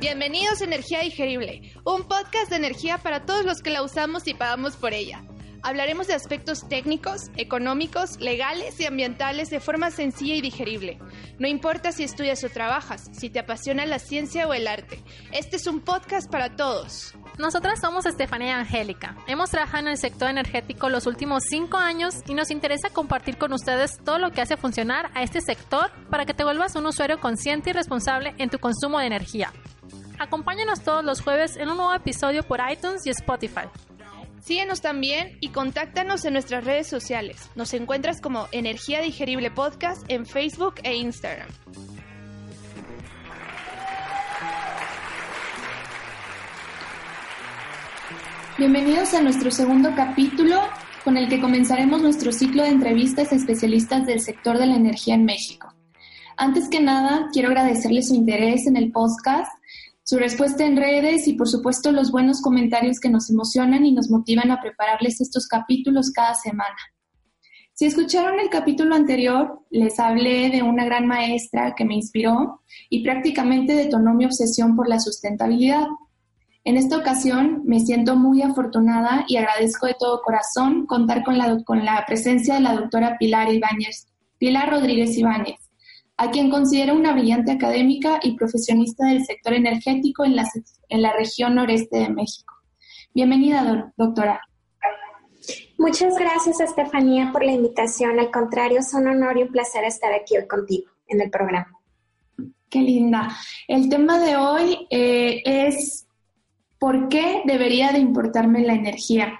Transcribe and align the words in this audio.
Bienvenidos 0.00 0.60
a 0.60 0.64
Energía 0.64 1.00
Digerible, 1.00 1.72
un 1.84 2.02
podcast 2.04 2.50
de 2.50 2.56
energía 2.56 2.98
para 2.98 3.24
todos 3.24 3.44
los 3.44 3.62
que 3.62 3.70
la 3.70 3.82
usamos 3.82 4.28
y 4.28 4.34
pagamos 4.34 4.76
por 4.76 4.92
ella. 4.92 5.24
Hablaremos 5.62 6.06
de 6.06 6.14
aspectos 6.14 6.68
técnicos, 6.68 7.30
económicos, 7.36 8.20
legales 8.20 8.78
y 8.80 8.86
ambientales 8.86 9.50
de 9.50 9.60
forma 9.60 9.90
sencilla 9.90 10.34
y 10.34 10.40
digerible. 10.40 10.98
No 11.38 11.48
importa 11.48 11.92
si 11.92 12.04
estudias 12.04 12.44
o 12.44 12.48
trabajas, 12.48 13.10
si 13.12 13.30
te 13.30 13.40
apasiona 13.40 13.86
la 13.86 13.98
ciencia 13.98 14.46
o 14.46 14.54
el 14.54 14.68
arte. 14.68 15.02
Este 15.32 15.56
es 15.56 15.66
un 15.66 15.80
podcast 15.80 16.30
para 16.30 16.54
todos. 16.54 17.14
Nosotras 17.42 17.80
somos 17.80 18.06
Estefanía 18.06 18.50
y 18.50 18.60
Angélica. 18.60 19.16
Hemos 19.26 19.50
trabajado 19.50 19.80
en 19.80 19.88
el 19.88 19.98
sector 19.98 20.30
energético 20.30 20.88
los 20.88 21.08
últimos 21.08 21.42
cinco 21.50 21.76
años 21.76 22.14
y 22.28 22.34
nos 22.34 22.52
interesa 22.52 22.90
compartir 22.90 23.36
con 23.36 23.52
ustedes 23.52 23.98
todo 24.04 24.20
lo 24.20 24.30
que 24.30 24.42
hace 24.42 24.56
funcionar 24.56 25.10
a 25.12 25.24
este 25.24 25.40
sector 25.40 25.90
para 26.08 26.24
que 26.24 26.34
te 26.34 26.44
vuelvas 26.44 26.76
un 26.76 26.86
usuario 26.86 27.18
consciente 27.18 27.70
y 27.70 27.72
responsable 27.72 28.32
en 28.38 28.48
tu 28.48 28.60
consumo 28.60 29.00
de 29.00 29.06
energía. 29.06 29.52
Acompáñanos 30.20 30.82
todos 30.82 31.04
los 31.04 31.20
jueves 31.20 31.56
en 31.56 31.68
un 31.68 31.78
nuevo 31.78 31.92
episodio 31.92 32.44
por 32.44 32.60
iTunes 32.70 33.04
y 33.06 33.10
Spotify. 33.10 33.66
Síguenos 34.40 34.80
también 34.80 35.36
y 35.40 35.48
contáctanos 35.48 36.24
en 36.24 36.34
nuestras 36.34 36.62
redes 36.62 36.86
sociales. 36.86 37.50
Nos 37.56 37.74
encuentras 37.74 38.20
como 38.20 38.46
Energía 38.52 39.00
Digerible 39.00 39.50
Podcast 39.50 40.04
en 40.06 40.26
Facebook 40.26 40.76
e 40.84 40.94
Instagram. 40.94 41.48
Bienvenidos 48.62 49.12
a 49.12 49.20
nuestro 49.20 49.50
segundo 49.50 49.92
capítulo 49.96 50.60
con 51.02 51.16
el 51.16 51.28
que 51.28 51.40
comenzaremos 51.40 52.00
nuestro 52.00 52.30
ciclo 52.30 52.62
de 52.62 52.68
entrevistas 52.68 53.32
a 53.32 53.34
especialistas 53.34 54.06
del 54.06 54.20
sector 54.20 54.56
de 54.56 54.66
la 54.66 54.76
energía 54.76 55.16
en 55.16 55.24
México. 55.24 55.74
Antes 56.36 56.68
que 56.68 56.78
nada, 56.78 57.26
quiero 57.32 57.48
agradecerles 57.48 58.06
su 58.06 58.14
interés 58.14 58.68
en 58.68 58.76
el 58.76 58.92
podcast 58.92 59.50
su 60.04 60.16
respuesta 60.16 60.64
en 60.64 60.76
redes 60.76 61.26
y 61.26 61.32
por 61.32 61.48
supuesto 61.48 61.90
los 61.90 62.12
buenos 62.12 62.40
comentarios 62.40 63.00
que 63.00 63.10
nos 63.10 63.30
emocionan 63.30 63.84
y 63.84 63.90
nos 63.90 64.10
motivan 64.10 64.52
a 64.52 64.60
prepararles 64.60 65.20
estos 65.20 65.48
capítulos 65.48 66.12
cada 66.12 66.36
semana. 66.36 66.76
Si 67.72 67.86
escucharon 67.86 68.38
el 68.38 68.48
capítulo 68.48 68.94
anterior, 68.94 69.58
les 69.70 69.98
hablé 69.98 70.50
de 70.50 70.62
una 70.62 70.84
gran 70.84 71.08
maestra 71.08 71.74
que 71.76 71.84
me 71.84 71.96
inspiró 71.96 72.62
y 72.88 73.02
prácticamente 73.02 73.74
detonó 73.74 74.14
mi 74.14 74.24
obsesión 74.24 74.76
por 74.76 74.88
la 74.88 75.00
sustentabilidad. 75.00 75.88
En 76.64 76.76
esta 76.76 76.96
ocasión 76.96 77.62
me 77.64 77.80
siento 77.80 78.14
muy 78.14 78.40
afortunada 78.40 79.24
y 79.26 79.36
agradezco 79.36 79.86
de 79.86 79.96
todo 79.98 80.22
corazón 80.22 80.86
contar 80.86 81.24
con 81.24 81.36
la, 81.36 81.60
con 81.64 81.84
la 81.84 82.04
presencia 82.06 82.54
de 82.54 82.60
la 82.60 82.74
doctora 82.74 83.16
Pilar 83.18 83.52
Ibáñez, 83.52 84.06
Pilar 84.38 84.70
Rodríguez 84.70 85.18
Ibáñez, 85.18 85.58
a 86.16 86.30
quien 86.30 86.50
considero 86.50 86.94
una 86.94 87.14
brillante 87.14 87.50
académica 87.50 88.20
y 88.22 88.36
profesionista 88.36 89.06
del 89.06 89.24
sector 89.24 89.54
energético 89.54 90.24
en 90.24 90.36
la, 90.36 90.48
en 90.88 91.02
la 91.02 91.12
región 91.12 91.56
noreste 91.56 91.98
de 91.98 92.10
México. 92.10 92.54
Bienvenida, 93.12 93.92
doctora. 93.96 94.40
Muchas 95.78 96.16
gracias, 96.16 96.60
Estefanía, 96.60 97.30
por 97.32 97.44
la 97.44 97.50
invitación. 97.50 98.20
Al 98.20 98.30
contrario, 98.30 98.78
es 98.78 98.94
un 98.94 99.08
honor 99.08 99.36
y 99.36 99.42
un 99.42 99.48
placer 99.48 99.82
estar 99.82 100.12
aquí 100.12 100.36
hoy 100.36 100.46
contigo 100.46 100.88
en 101.08 101.20
el 101.22 101.28
programa. 101.28 101.72
Qué 102.70 102.78
linda. 102.78 103.36
El 103.66 103.88
tema 103.88 104.20
de 104.20 104.36
hoy 104.36 104.86
eh, 104.90 105.42
es 105.44 106.06
¿por 106.82 107.08
qué 107.08 107.42
debería 107.44 107.92
de 107.92 108.00
importarme 108.00 108.62
la 108.62 108.74
energía? 108.74 109.38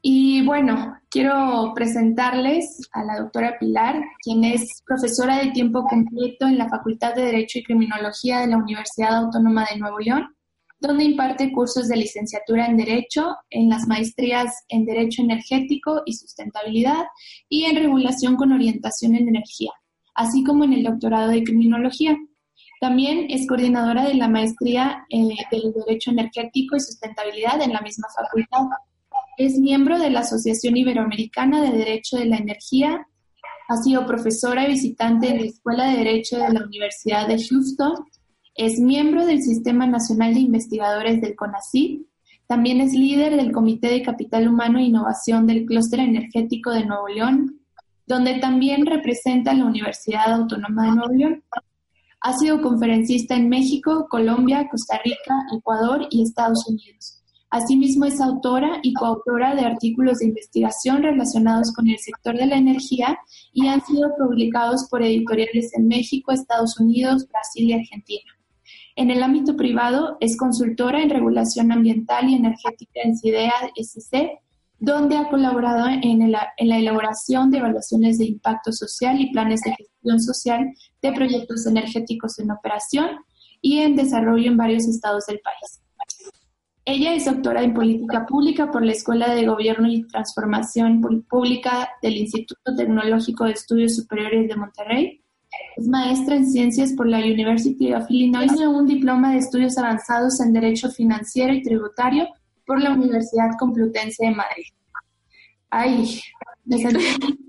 Y 0.00 0.46
bueno, 0.46 0.94
quiero 1.10 1.72
presentarles 1.74 2.88
a 2.92 3.02
la 3.02 3.18
doctora 3.18 3.56
Pilar, 3.58 4.00
quien 4.22 4.44
es 4.44 4.80
profesora 4.86 5.38
de 5.38 5.50
tiempo 5.50 5.82
completo 5.82 6.46
en 6.46 6.58
la 6.58 6.68
Facultad 6.68 7.16
de 7.16 7.24
Derecho 7.24 7.58
y 7.58 7.64
Criminología 7.64 8.38
de 8.38 8.46
la 8.46 8.58
Universidad 8.58 9.16
Autónoma 9.16 9.66
de 9.72 9.80
Nuevo 9.80 9.98
León, 9.98 10.36
donde 10.78 11.02
imparte 11.02 11.50
cursos 11.50 11.88
de 11.88 11.96
licenciatura 11.96 12.66
en 12.66 12.76
Derecho, 12.76 13.34
en 13.50 13.68
las 13.68 13.88
maestrías 13.88 14.54
en 14.68 14.84
Derecho 14.84 15.22
Energético 15.22 16.02
y 16.06 16.12
Sustentabilidad 16.12 17.06
y 17.48 17.64
en 17.64 17.74
Regulación 17.74 18.36
con 18.36 18.52
Orientación 18.52 19.16
en 19.16 19.26
Energía, 19.26 19.72
así 20.14 20.44
como 20.44 20.62
en 20.62 20.74
el 20.74 20.84
doctorado 20.84 21.32
de 21.32 21.42
Criminología. 21.42 22.16
También 22.82 23.26
es 23.30 23.46
coordinadora 23.46 24.08
de 24.08 24.14
la 24.14 24.26
maestría 24.26 25.06
eh, 25.08 25.36
del 25.52 25.72
Derecho 25.72 26.10
Energético 26.10 26.74
y 26.74 26.80
Sustentabilidad 26.80 27.62
en 27.62 27.72
la 27.72 27.80
misma 27.80 28.08
facultad. 28.12 28.76
Es 29.38 29.56
miembro 29.56 30.00
de 30.00 30.10
la 30.10 30.18
Asociación 30.18 30.76
Iberoamericana 30.76 31.62
de 31.62 31.78
Derecho 31.78 32.16
de 32.16 32.24
la 32.24 32.38
Energía. 32.38 33.06
Ha 33.68 33.76
sido 33.76 34.04
profesora 34.04 34.66
visitante 34.66 35.28
en 35.28 35.36
la 35.42 35.46
Escuela 35.46 35.90
de 35.90 35.98
Derecho 35.98 36.38
de 36.38 36.52
la 36.52 36.64
Universidad 36.64 37.28
de 37.28 37.40
Houston. 37.40 37.92
Es 38.56 38.80
miembro 38.80 39.26
del 39.26 39.40
Sistema 39.42 39.86
Nacional 39.86 40.34
de 40.34 40.40
Investigadores 40.40 41.20
del 41.20 41.36
CONACYT. 41.36 42.04
También 42.48 42.80
es 42.80 42.94
líder 42.94 43.36
del 43.36 43.52
Comité 43.52 43.90
de 43.90 44.02
Capital 44.02 44.48
Humano 44.48 44.80
e 44.80 44.86
Innovación 44.86 45.46
del 45.46 45.66
Clúster 45.66 46.00
Energético 46.00 46.72
de 46.72 46.84
Nuevo 46.84 47.06
León, 47.06 47.60
donde 48.08 48.40
también 48.40 48.86
representa 48.86 49.54
la 49.54 49.66
Universidad 49.66 50.32
Autónoma 50.32 50.86
de 50.86 50.96
Nuevo 50.96 51.14
León. 51.14 51.44
Ha 52.24 52.34
sido 52.34 52.62
conferencista 52.62 53.34
en 53.34 53.48
México, 53.48 54.06
Colombia, 54.08 54.68
Costa 54.70 55.00
Rica, 55.04 55.34
Ecuador 55.56 56.06
y 56.08 56.22
Estados 56.22 56.64
Unidos. 56.68 57.20
Asimismo, 57.50 58.04
es 58.04 58.20
autora 58.20 58.78
y 58.82 58.94
coautora 58.94 59.56
de 59.56 59.62
artículos 59.62 60.18
de 60.18 60.26
investigación 60.26 61.02
relacionados 61.02 61.72
con 61.72 61.88
el 61.88 61.98
sector 61.98 62.36
de 62.36 62.46
la 62.46 62.56
energía 62.56 63.18
y 63.52 63.66
han 63.66 63.84
sido 63.84 64.08
publicados 64.16 64.86
por 64.88 65.02
editoriales 65.02 65.76
en 65.76 65.88
México, 65.88 66.30
Estados 66.30 66.78
Unidos, 66.78 67.26
Brasil 67.28 67.68
y 67.68 67.72
Argentina. 67.72 68.30
En 68.94 69.10
el 69.10 69.22
ámbito 69.22 69.56
privado, 69.56 70.16
es 70.20 70.36
consultora 70.36 71.02
en 71.02 71.10
regulación 71.10 71.72
ambiental 71.72 72.30
y 72.30 72.36
energética 72.36 73.00
en 73.02 73.16
CIDEA 73.16 73.52
SC, 73.74 74.38
donde 74.82 75.16
ha 75.16 75.28
colaborado 75.28 75.86
en, 75.86 76.32
la 76.32 76.52
elaboración 76.58 77.52
de 77.52 77.58
evaluaciones 77.58 78.18
de 78.18 78.24
impacto 78.24 78.72
social 78.72 79.20
y 79.20 79.30
planes 79.30 79.60
de 79.60 79.76
gestión 79.76 80.20
social 80.20 80.74
de 81.00 81.12
proyectos 81.12 81.66
energéticos 81.68 82.40
en 82.40 82.50
operación 82.50 83.06
y 83.60 83.78
en 83.78 83.94
desarrollo 83.94 84.50
en 84.50 84.56
varios 84.56 84.88
estados 84.88 85.26
del 85.26 85.38
país. 85.38 85.80
Ella 86.84 87.14
es 87.14 87.26
doctora 87.26 87.62
en 87.62 87.74
Política 87.74 88.26
Pública 88.26 88.72
por 88.72 88.84
la 88.84 88.90
Escuela 88.90 89.32
de 89.32 89.46
Gobierno 89.46 89.88
y 89.88 90.04
Transformación 90.08 91.00
Pública 91.28 91.88
del 92.02 92.16
Instituto 92.16 92.74
Tecnológico 92.74 93.44
de 93.44 93.52
Estudios 93.52 93.94
Superiores 93.94 94.48
de 94.48 94.56
Monterrey. 94.56 95.22
Es 95.76 95.86
maestra 95.86 96.34
en 96.34 96.50
Ciencias 96.50 96.92
por 96.94 97.06
la 97.06 97.18
University 97.18 97.94
of 97.94 98.10
Illinois 98.10 98.50
un 98.66 98.86
diploma 98.88 99.30
de 99.30 99.38
estudios 99.38 99.78
avanzados 99.78 100.40
en 100.40 100.52
Derecho 100.52 100.90
Financiero 100.90 101.52
y 101.54 101.62
Tributario 101.62 102.26
por 102.66 102.80
la 102.80 102.92
Universidad 102.92 103.50
Complutense 103.58 104.26
de 104.26 104.34
Madrid. 104.34 104.66
Ay, 105.70 106.20
me 106.64 106.78
sentí 106.78 107.04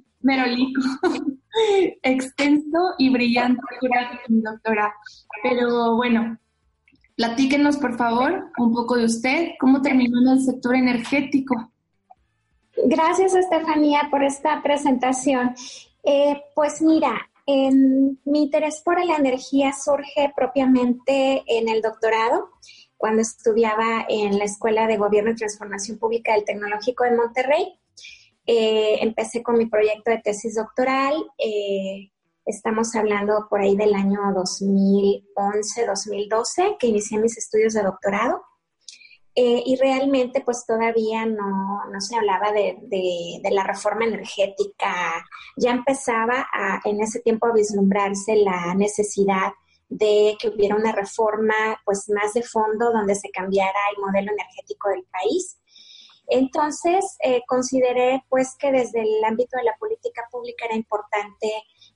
merolico. 0.22 0.82
Extenso 2.02 2.80
y 2.98 3.10
brillante 3.10 3.62
doctora. 4.28 4.92
Pero 5.44 5.96
bueno, 5.96 6.38
Platíquenos, 7.16 7.78
por 7.78 7.96
favor, 7.96 8.50
un 8.58 8.74
poco 8.74 8.98
de 8.98 9.06
usted, 9.06 9.50
cómo 9.60 9.82
terminó 9.82 10.20
en 10.22 10.38
el 10.38 10.44
sector 10.44 10.76
energético. 10.76 11.72
Gracias, 12.86 13.36
Estefanía, 13.36 14.08
por 14.10 14.24
esta 14.24 14.64
presentación. 14.64 15.54
Eh, 16.04 16.42
pues 16.56 16.82
mira, 16.82 17.30
mi 17.46 18.44
interés 18.44 18.82
por 18.84 19.04
la 19.06 19.18
energía 19.18 19.74
surge 19.74 20.34
propiamente 20.36 21.44
en 21.46 21.70
el 21.70 21.82
doctorado, 21.82 22.50
cuando 23.04 23.22
estudiaba 23.22 24.06
en 24.08 24.40
la 24.40 24.46
Escuela 24.46 24.88
de 24.88 24.96
Gobierno 24.96 25.32
y 25.32 25.36
Transformación 25.36 25.98
Pública 25.98 26.36
del 26.36 26.46
Tecnológico 26.46 27.04
de 27.04 27.12
Monterrey. 27.12 27.78
Eh, 28.46 29.00
empecé 29.02 29.44
con 29.44 29.58
mi 29.58 29.66
proyecto 29.66 30.10
de 30.10 30.20
tesis 30.20 30.56
doctoral. 30.56 31.14
Eh, 31.38 32.12
Estamos 32.46 32.96
hablando 32.96 33.48
por 33.50 33.60
ahí 33.60 33.76
del 33.76 33.94
año 33.94 34.20
2011, 34.34 35.86
2012, 35.86 36.78
que 36.80 36.88
inicié 36.88 37.20
mis 37.20 37.38
estudios 37.38 37.74
de 37.74 37.84
doctorado. 37.84 38.42
Eh, 39.36 39.64
y 39.66 39.76
realmente 39.76 40.40
pues 40.40 40.66
todavía 40.66 41.26
no, 41.26 41.82
se 42.00 42.16
hablaba 42.16 42.54
de, 42.54 43.42
la 43.52 43.66
reforma 43.66 44.06
energética. 44.06 45.26
Ya 45.58 45.72
empezaba 45.72 46.48
en 46.86 47.02
ese 47.02 47.20
tiempo 47.20 47.48
a 47.48 47.54
vislumbrarse 47.54 48.38
la 48.38 48.74
necesidad 48.76 49.52
de 49.94 50.36
que 50.40 50.50
hubiera 50.50 50.76
una 50.76 50.92
reforma 50.92 51.54
pues 51.86 52.10
más 52.10 52.34
de 52.34 52.42
fondo 52.42 52.92
donde 52.92 53.14
se 53.14 53.30
cambiara 53.30 53.80
el 53.96 54.02
modelo 54.02 54.32
energético 54.32 54.90
del 54.90 55.04
país. 55.06 55.60
Entonces, 56.28 57.18
eh, 57.20 57.42
consideré 57.48 58.24
pues 58.30 58.56
que 58.58 58.72
desde 58.72 59.02
el 59.02 59.24
ámbito 59.24 59.58
de 59.58 59.66
la 59.66 59.76
política 59.78 60.24
pública 60.32 60.66
era 60.66 60.76
importante 60.76 61.48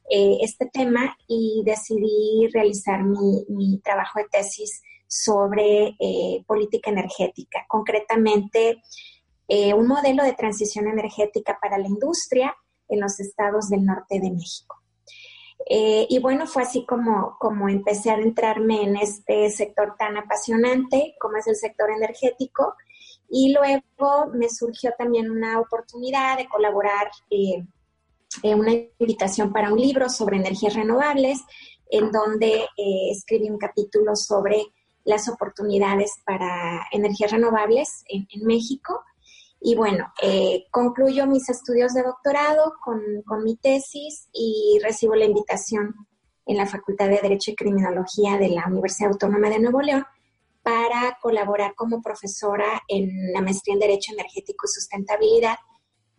eh, 0.09 0.37
este 0.41 0.69
tema 0.71 1.17
y 1.27 1.63
decidí 1.65 2.47
realizar 2.53 3.03
mi, 3.03 3.79
trabajo 3.83 4.19
de 4.19 4.27
tesis 4.29 4.81
sobre 5.07 5.95
eh, 5.99 6.43
política 6.45 6.91
energética, 6.91 7.65
concretamente 7.67 8.81
un 9.49 9.87
modelo 9.87 10.25
de 10.25 10.33
transición 10.33 10.87
energética 10.87 11.57
para 11.61 11.77
la 11.77 11.87
industria 11.87 12.53
en 12.89 12.99
los 12.99 13.17
estados 13.21 13.69
del 13.69 13.85
norte 13.85 14.19
de 14.19 14.29
México. 14.29 14.76
Eh, 15.69 16.07
y 16.09 16.19
bueno, 16.19 16.47
fue 16.47 16.63
así 16.63 16.85
como, 16.85 17.35
como 17.39 17.67
empecé 17.67 18.09
a 18.09 18.13
adentrarme 18.13 18.83
en 18.83 18.95
este 18.95 19.49
sector 19.49 19.95
tan 19.97 20.15
apasionante 20.15 21.15
como 21.19 21.37
es 21.37 21.47
el 21.47 21.55
sector 21.55 21.89
energético. 21.91 22.75
Y 23.29 23.53
luego 23.53 24.27
me 24.33 24.49
surgió 24.49 24.93
también 24.97 25.29
una 25.29 25.59
oportunidad 25.59 26.37
de 26.37 26.47
colaborar, 26.47 27.09
eh, 27.29 27.65
en 28.43 28.59
una 28.59 28.71
invitación 28.99 29.51
para 29.51 29.71
un 29.71 29.79
libro 29.79 30.09
sobre 30.09 30.37
energías 30.37 30.75
renovables, 30.75 31.39
en 31.89 32.11
donde 32.11 32.63
eh, 32.77 33.11
escribí 33.11 33.49
un 33.49 33.57
capítulo 33.57 34.15
sobre 34.15 34.61
las 35.03 35.27
oportunidades 35.29 36.11
para 36.25 36.85
energías 36.91 37.31
renovables 37.31 38.03
en, 38.07 38.27
en 38.29 38.45
México. 38.45 39.01
Y 39.59 39.75
bueno, 39.75 40.13
eh, 40.21 40.65
concluyo 40.71 41.25
mis 41.25 41.49
estudios 41.49 41.93
de 41.93 42.03
doctorado 42.03 42.73
con, 42.83 43.01
mi 43.43 43.57
tesis 43.57 44.29
y 44.31 44.79
recibo 44.83 45.15
la 45.15 45.25
invitación 45.25 45.95
en 46.45 46.57
la 46.57 46.65
Facultad 46.65 47.09
de 47.09 47.19
Derecho 47.21 47.51
y 47.51 47.55
Criminología 47.55 48.37
de 48.37 48.49
la 48.49 48.65
Universidad 48.67 49.11
Autónoma 49.11 49.49
de 49.49 49.59
Nuevo 49.59 49.81
León 49.81 50.05
para 50.61 51.17
colaborar 51.21 51.75
como 51.75 52.01
profesora 52.01 52.83
en 52.87 53.31
la 53.33 53.41
maestría 53.41 53.73
en 53.73 53.79
Derecho 53.79 54.13
Energético 54.13 54.65
y 54.65 54.73
Sustentabilidad, 54.73 55.57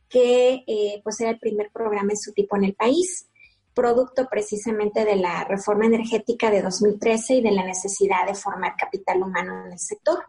que 0.08 0.64
eh, 0.67 1.00
pues 1.05 1.20
era 1.20 1.31
el 1.31 1.38
primer 1.38 1.70
programa 1.70 2.12
en 2.12 2.19
su 2.19 2.32
tipo 2.32 2.56
en 2.56 2.64
el 2.64 2.75
país, 2.75 3.29
producto 3.75 4.26
precisamente 4.29 5.05
de 5.05 5.17
la 5.17 5.44
reforma 5.44 5.87
energética 5.87 6.50
de 6.50 6.62
2013 6.62 7.34
y 7.34 7.43
de 7.43 7.52
la 7.52 7.64
necesidad 7.64 8.26
de 8.26 8.34
formar 8.34 8.75
capital 8.76 9.23
humano 9.23 9.67
en 9.67 9.73
el 9.73 9.79
sector. 9.79 10.25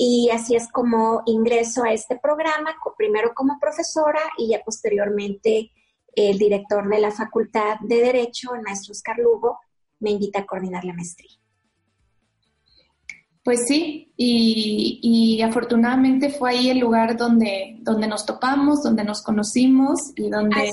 Y 0.00 0.30
así 0.30 0.54
es 0.54 0.70
como 0.70 1.22
ingreso 1.26 1.82
a 1.82 1.92
este 1.92 2.16
programa, 2.16 2.76
primero 2.96 3.32
como 3.34 3.58
profesora 3.58 4.20
y 4.38 4.50
ya 4.50 4.62
posteriormente 4.64 5.72
el 6.14 6.38
director 6.38 6.88
de 6.88 7.00
la 7.00 7.10
Facultad 7.10 7.80
de 7.80 7.96
Derecho, 7.96 8.54
el 8.54 8.62
maestro 8.62 8.92
Oscar 8.92 9.16
Lugo, 9.18 9.58
me 9.98 10.10
invita 10.10 10.40
a 10.40 10.46
coordinar 10.46 10.84
la 10.84 10.94
maestría. 10.94 11.30
Pues 13.42 13.66
sí, 13.66 14.12
y, 14.16 15.40
afortunadamente 15.42 16.28
fue 16.30 16.50
ahí 16.50 16.70
el 16.70 16.78
lugar 16.78 17.16
donde, 17.16 17.78
donde 17.80 18.06
nos 18.06 18.26
topamos, 18.26 18.82
donde 18.82 19.04
nos 19.04 19.22
conocimos 19.22 20.12
y 20.16 20.28
donde, 20.28 20.72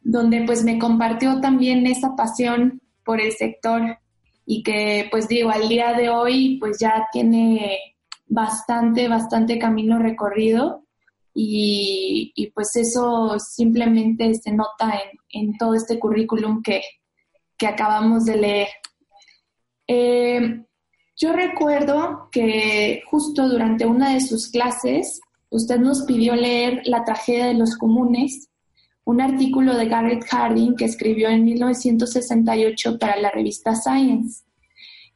donde 0.00 0.44
pues 0.46 0.64
me 0.64 0.78
compartió 0.78 1.40
también 1.40 1.86
esa 1.86 2.16
pasión 2.16 2.80
por 3.04 3.20
el 3.20 3.32
sector 3.32 3.98
y 4.46 4.62
que 4.62 5.06
pues 5.10 5.28
digo, 5.28 5.50
al 5.50 5.68
día 5.68 5.92
de 5.92 6.08
hoy 6.08 6.56
pues 6.58 6.78
ya 6.80 7.08
tiene 7.12 7.95
bastante, 8.26 9.08
bastante 9.08 9.58
camino 9.58 9.98
recorrido 9.98 10.86
y, 11.38 12.50
pues 12.54 12.76
eso 12.76 13.38
simplemente 13.38 14.32
se 14.34 14.52
nota 14.52 14.98
en, 15.30 15.56
todo 15.58 15.74
este 15.74 15.98
currículum 15.98 16.62
que, 16.62 16.82
acabamos 17.66 18.24
de 18.24 18.36
leer. 18.36 18.68
Eh, 19.86 20.64
yo 21.16 21.32
recuerdo 21.32 22.28
que 22.32 23.02
justo 23.06 23.48
durante 23.48 23.86
una 23.86 24.14
de 24.14 24.20
sus 24.20 24.48
clases 24.48 25.20
usted 25.48 25.78
nos 25.78 26.02
pidió 26.02 26.34
leer 26.34 26.82
La 26.84 27.04
tragedia 27.04 27.46
de 27.46 27.54
los 27.54 27.76
comunes, 27.76 28.48
un 29.04 29.20
artículo 29.20 29.74
de 29.76 29.86
Garrett 29.86 30.24
Harding 30.24 30.74
que 30.74 30.84
escribió 30.84 31.28
en 31.28 31.44
1968 31.44 32.98
para 32.98 33.16
la 33.16 33.30
revista 33.30 33.74
Science. 33.74 34.44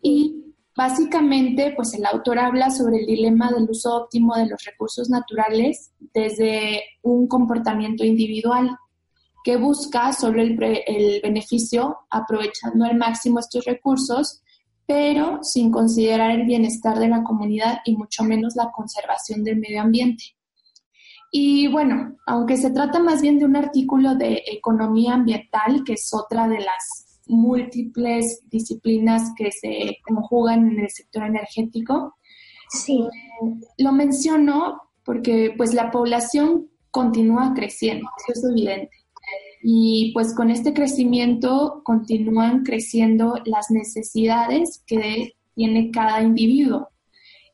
Y 0.02 0.49
Básicamente, 0.76 1.72
pues 1.74 1.94
el 1.94 2.06
autor 2.06 2.38
habla 2.38 2.70
sobre 2.70 2.98
el 2.98 3.06
dilema 3.06 3.50
del 3.50 3.68
uso 3.68 3.96
óptimo 3.96 4.36
de 4.36 4.46
los 4.46 4.64
recursos 4.64 5.10
naturales 5.10 5.92
desde 6.14 6.82
un 7.02 7.26
comportamiento 7.26 8.04
individual 8.04 8.76
que 9.42 9.56
busca 9.56 10.12
solo 10.12 10.42
el, 10.42 10.58
el 10.86 11.20
beneficio 11.22 11.98
aprovechando 12.10 12.84
al 12.84 12.96
máximo 12.96 13.40
estos 13.40 13.64
recursos, 13.64 14.42
pero 14.86 15.40
sin 15.42 15.70
considerar 15.70 16.30
el 16.30 16.46
bienestar 16.46 16.98
de 16.98 17.08
la 17.08 17.22
comunidad 17.22 17.78
y 17.84 17.96
mucho 17.96 18.22
menos 18.22 18.54
la 18.54 18.70
conservación 18.70 19.42
del 19.42 19.58
medio 19.58 19.82
ambiente. 19.82 20.36
Y 21.32 21.68
bueno, 21.68 22.16
aunque 22.26 22.56
se 22.56 22.70
trata 22.70 22.98
más 22.98 23.22
bien 23.22 23.38
de 23.38 23.44
un 23.44 23.56
artículo 23.56 24.16
de 24.16 24.42
economía 24.46 25.14
ambiental, 25.14 25.84
que 25.84 25.92
es 25.92 26.12
otra 26.12 26.48
de 26.48 26.58
las 26.58 27.09
múltiples 27.30 28.42
disciplinas 28.50 29.32
que 29.36 29.50
se 29.52 29.98
conjugan 30.06 30.70
en 30.70 30.80
el 30.80 30.90
sector 30.90 31.24
energético. 31.24 32.16
Sí. 32.68 33.06
Lo 33.78 33.92
menciono 33.92 34.80
porque 35.04 35.54
pues 35.56 35.74
la 35.74 35.90
población 35.90 36.68
continúa 36.90 37.52
creciendo, 37.54 38.08
eso 38.28 38.38
es 38.38 38.50
evidente. 38.50 38.96
Y 39.62 40.12
pues 40.14 40.34
con 40.34 40.50
este 40.50 40.72
crecimiento 40.72 41.82
continúan 41.84 42.62
creciendo 42.62 43.34
las 43.44 43.70
necesidades 43.70 44.82
que 44.86 45.34
tiene 45.54 45.90
cada 45.90 46.22
individuo. 46.22 46.88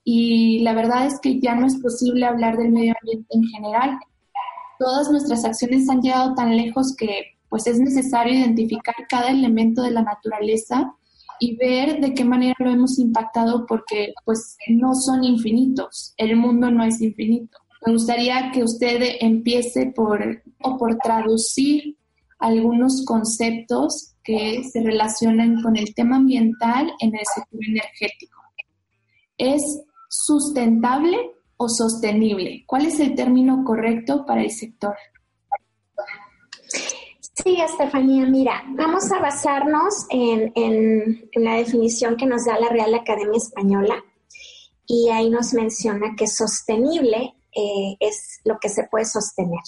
Y 0.04 0.60
la 0.60 0.72
verdad 0.72 1.06
es 1.06 1.18
que 1.20 1.40
ya 1.40 1.56
no 1.56 1.66
es 1.66 1.80
posible 1.80 2.26
hablar 2.26 2.56
del 2.56 2.70
medio 2.70 2.94
ambiente 3.00 3.26
en 3.30 3.42
general. 3.44 3.98
Todas 4.78 5.10
nuestras 5.10 5.44
acciones 5.44 5.88
han 5.88 6.00
llegado 6.00 6.34
tan 6.34 6.56
lejos 6.56 6.94
que 6.96 7.35
pues 7.56 7.68
es 7.68 7.80
necesario 7.80 8.34
identificar 8.34 8.94
cada 9.08 9.30
elemento 9.30 9.80
de 9.80 9.90
la 9.90 10.02
naturaleza 10.02 10.92
y 11.40 11.56
ver 11.56 12.02
de 12.02 12.12
qué 12.12 12.22
manera 12.22 12.54
lo 12.58 12.68
hemos 12.68 12.98
impactado 12.98 13.64
porque 13.64 14.12
pues 14.26 14.58
no 14.68 14.94
son 14.94 15.24
infinitos, 15.24 16.12
el 16.18 16.36
mundo 16.36 16.70
no 16.70 16.84
es 16.84 17.00
infinito. 17.00 17.56
Me 17.86 17.94
gustaría 17.94 18.50
que 18.52 18.62
usted 18.62 19.00
empiece 19.20 19.90
por 19.96 20.42
o 20.64 20.76
por 20.76 20.98
traducir 20.98 21.96
algunos 22.38 23.06
conceptos 23.06 24.16
que 24.22 24.62
se 24.64 24.82
relacionan 24.82 25.62
con 25.62 25.78
el 25.78 25.94
tema 25.94 26.16
ambiental 26.16 26.92
en 27.00 27.14
el 27.14 27.24
sector 27.34 27.60
energético. 27.66 28.38
¿Es 29.38 29.62
sustentable 30.10 31.16
o 31.56 31.70
sostenible? 31.70 32.64
¿Cuál 32.66 32.84
es 32.84 33.00
el 33.00 33.14
término 33.14 33.64
correcto 33.64 34.26
para 34.26 34.42
el 34.42 34.50
sector? 34.50 34.94
Sí, 37.42 37.60
Estefanía, 37.60 38.24
mira, 38.24 38.64
vamos 38.70 39.12
a 39.12 39.18
basarnos 39.18 40.06
en, 40.08 41.28
la 41.34 41.56
definición 41.56 42.16
que 42.16 42.24
nos 42.24 42.46
da 42.46 42.58
la 42.58 42.70
Real 42.70 42.94
Academia 42.94 43.36
Española 43.36 44.02
y 44.86 45.10
ahí 45.10 45.28
nos 45.28 45.52
menciona 45.52 46.14
que 46.16 46.28
sostenible 46.28 47.34
eh, 47.54 47.96
es 48.00 48.40
lo 48.44 48.58
que 48.58 48.70
se 48.70 48.84
puede 48.84 49.04
sostener. 49.04 49.60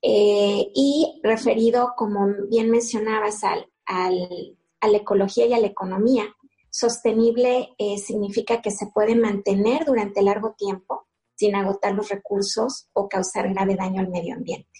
Eh, 0.00 0.70
y 0.72 1.20
referido, 1.24 1.94
como 1.96 2.28
bien 2.48 2.70
mencionabas, 2.70 3.42
al, 3.42 3.66
a 3.86 4.88
la 4.88 4.96
ecología 4.96 5.46
y 5.46 5.52
a 5.52 5.58
la 5.58 5.66
economía, 5.66 6.24
sostenible 6.70 7.74
eh, 7.78 7.98
significa 7.98 8.62
que 8.62 8.70
se 8.70 8.86
puede 8.86 9.16
mantener 9.16 9.84
durante 9.84 10.22
largo 10.22 10.54
tiempo 10.56 11.08
sin 11.34 11.56
agotar 11.56 11.94
los 11.94 12.08
recursos 12.10 12.88
o 12.92 13.08
causar 13.08 13.52
grave 13.52 13.74
daño 13.74 14.00
al 14.00 14.08
medio 14.08 14.34
ambiente. 14.36 14.70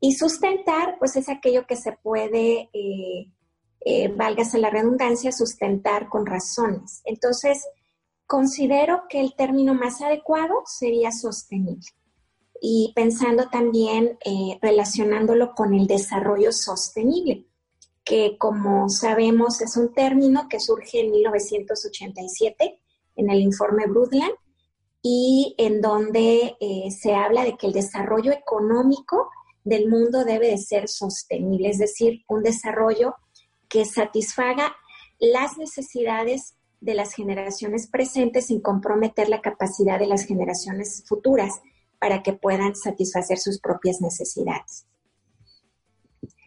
Y 0.00 0.14
sustentar, 0.14 0.96
pues 0.98 1.16
es 1.16 1.28
aquello 1.28 1.66
que 1.66 1.76
se 1.76 1.92
puede, 1.92 2.70
eh, 2.72 3.32
eh, 3.80 4.14
la 4.16 4.70
redundancia, 4.70 5.32
sustentar 5.32 6.08
con 6.08 6.26
razones. 6.26 7.02
Entonces, 7.04 7.66
considero 8.26 9.02
que 9.08 9.20
el 9.20 9.34
término 9.34 9.74
más 9.74 10.00
adecuado 10.00 10.62
sería 10.66 11.10
sostenible. 11.10 11.86
Y 12.60 12.92
pensando 12.94 13.48
también, 13.48 14.18
eh, 14.24 14.58
relacionándolo 14.60 15.54
con 15.54 15.74
el 15.74 15.86
desarrollo 15.86 16.52
sostenible, 16.52 17.46
que 18.04 18.36
como 18.38 18.88
sabemos 18.88 19.60
es 19.60 19.76
un 19.76 19.92
término 19.92 20.48
que 20.48 20.60
surge 20.60 21.00
en 21.00 21.10
1987 21.10 22.80
en 23.16 23.30
el 23.30 23.40
informe 23.40 23.86
Brundtland 23.86 24.32
y 25.02 25.54
en 25.58 25.80
donde 25.80 26.56
eh, 26.60 26.90
se 26.90 27.14
habla 27.14 27.44
de 27.44 27.56
que 27.56 27.66
el 27.66 27.72
desarrollo 27.72 28.32
económico 28.32 29.28
del 29.68 29.88
mundo 29.88 30.24
debe 30.24 30.48
de 30.48 30.58
ser 30.58 30.88
sostenible, 30.88 31.70
es 31.70 31.78
decir, 31.78 32.24
un 32.28 32.42
desarrollo 32.42 33.14
que 33.68 33.84
satisfaga 33.84 34.74
las 35.18 35.58
necesidades 35.58 36.54
de 36.80 36.94
las 36.94 37.12
generaciones 37.12 37.88
presentes 37.88 38.46
sin 38.46 38.60
comprometer 38.60 39.28
la 39.28 39.40
capacidad 39.40 39.98
de 39.98 40.06
las 40.06 40.24
generaciones 40.24 41.04
futuras 41.06 41.60
para 41.98 42.22
que 42.22 42.32
puedan 42.32 42.76
satisfacer 42.76 43.38
sus 43.38 43.60
propias 43.60 44.00
necesidades. 44.00 44.86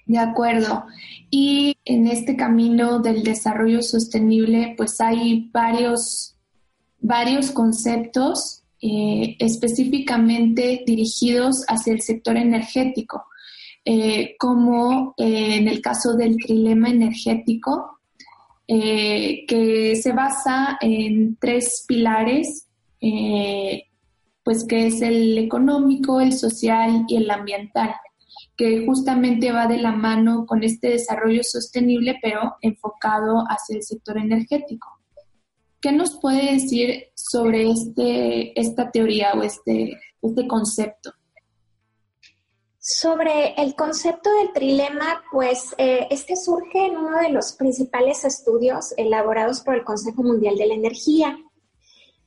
De 0.05 0.17
acuerdo. 0.17 0.85
Y 1.29 1.77
en 1.85 2.07
este 2.07 2.35
camino 2.35 2.99
del 2.99 3.23
desarrollo 3.23 3.81
sostenible, 3.81 4.73
pues 4.75 4.99
hay 4.99 5.49
varios, 5.53 6.37
varios 6.99 7.51
conceptos 7.51 8.60
eh, 8.83 9.35
específicamente 9.37 10.83
dirigidos 10.87 11.63
hacia 11.67 11.93
el 11.93 12.01
sector 12.01 12.35
energético, 12.35 13.25
eh, 13.85 14.35
como 14.39 15.13
eh, 15.17 15.57
en 15.57 15.67
el 15.67 15.81
caso 15.81 16.15
del 16.15 16.35
trilema 16.37 16.89
energético, 16.89 17.99
que 18.67 19.99
se 20.01 20.13
basa 20.13 20.77
en 20.79 21.35
tres 21.35 21.83
pilares, 21.85 22.69
pues 24.43 24.65
que 24.65 24.87
es 24.87 25.01
el 25.01 25.37
económico, 25.37 26.21
el 26.21 26.31
social 26.31 27.03
y 27.09 27.17
el 27.17 27.29
ambiental, 27.29 27.93
que 28.55 28.85
justamente 28.85 29.51
va 29.51 29.67
de 29.67 29.77
la 29.77 29.91
mano 29.91 30.45
con 30.45 30.63
este 30.63 30.91
desarrollo 30.91 31.41
sostenible, 31.43 32.17
pero 32.21 32.55
enfocado 32.61 33.43
hacia 33.49 33.75
el 33.75 33.83
sector 33.83 34.17
energético. 34.17 34.87
¿Qué 35.81 35.91
nos 35.91 36.17
puede 36.21 36.53
decir 36.53 37.10
sobre 37.29 37.69
este, 37.69 38.59
esta 38.59 38.91
teoría 38.91 39.33
o 39.33 39.43
este, 39.43 39.99
este 40.21 40.47
concepto? 40.47 41.13
Sobre 42.79 43.53
el 43.61 43.75
concepto 43.75 44.33
del 44.35 44.53
trilema, 44.53 45.23
pues 45.31 45.75
eh, 45.77 46.07
este 46.09 46.35
surge 46.35 46.87
en 46.87 46.97
uno 46.97 47.19
de 47.19 47.29
los 47.29 47.53
principales 47.53 48.25
estudios 48.25 48.93
elaborados 48.97 49.61
por 49.61 49.75
el 49.75 49.83
Consejo 49.83 50.23
Mundial 50.23 50.55
de 50.57 50.67
la 50.67 50.73
Energía. 50.73 51.37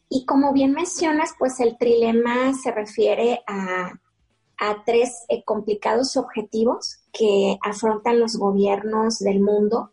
Y 0.08 0.24
como 0.26 0.52
bien 0.52 0.72
mencionas, 0.72 1.34
pues 1.38 1.58
el 1.58 1.76
trilema 1.76 2.52
se 2.54 2.70
refiere 2.70 3.42
a 3.46 3.94
a 4.58 4.84
tres 4.84 5.24
eh, 5.28 5.42
complicados 5.44 6.16
objetivos 6.16 6.98
que 7.12 7.58
afrontan 7.62 8.20
los 8.20 8.36
gobiernos 8.36 9.18
del 9.18 9.40
mundo 9.40 9.90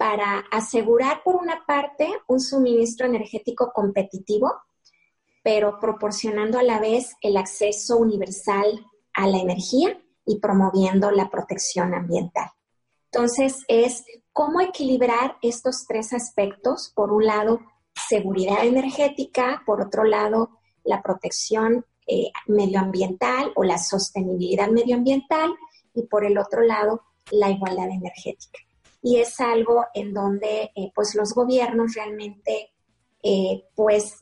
para 0.00 0.46
asegurar, 0.50 1.22
por 1.22 1.36
una 1.36 1.66
parte, 1.66 2.08
un 2.26 2.40
suministro 2.40 3.04
energético 3.04 3.70
competitivo, 3.70 4.50
pero 5.42 5.78
proporcionando 5.78 6.58
a 6.58 6.62
la 6.62 6.78
vez 6.78 7.16
el 7.20 7.36
acceso 7.36 7.98
universal 7.98 8.86
a 9.12 9.26
la 9.26 9.36
energía 9.36 10.00
y 10.24 10.38
promoviendo 10.38 11.10
la 11.10 11.28
protección 11.28 11.92
ambiental. 11.92 12.50
Entonces, 13.12 13.62
es 13.68 14.06
cómo 14.32 14.62
equilibrar 14.62 15.36
estos 15.42 15.84
tres 15.86 16.14
aspectos. 16.14 16.90
Por 16.96 17.12
un 17.12 17.26
lado, 17.26 17.60
seguridad 18.08 18.64
energética, 18.64 19.62
por 19.66 19.82
otro 19.82 20.04
lado, 20.04 20.60
la 20.82 21.02
protección 21.02 21.84
eh, 22.06 22.32
medioambiental 22.46 23.52
o 23.54 23.64
la 23.64 23.76
sostenibilidad 23.76 24.70
medioambiental 24.70 25.54
y 25.92 26.04
por 26.06 26.24
el 26.24 26.38
otro 26.38 26.62
lado 26.62 27.02
la 27.30 27.50
igualdad 27.50 27.90
energética. 27.90 28.60
Y 29.02 29.16
es 29.16 29.40
algo 29.40 29.86
en 29.94 30.12
donde 30.12 30.70
eh, 30.74 30.92
pues 30.94 31.14
los 31.14 31.32
gobiernos 31.32 31.94
realmente 31.94 32.72
eh, 33.22 33.64
pues 33.74 34.18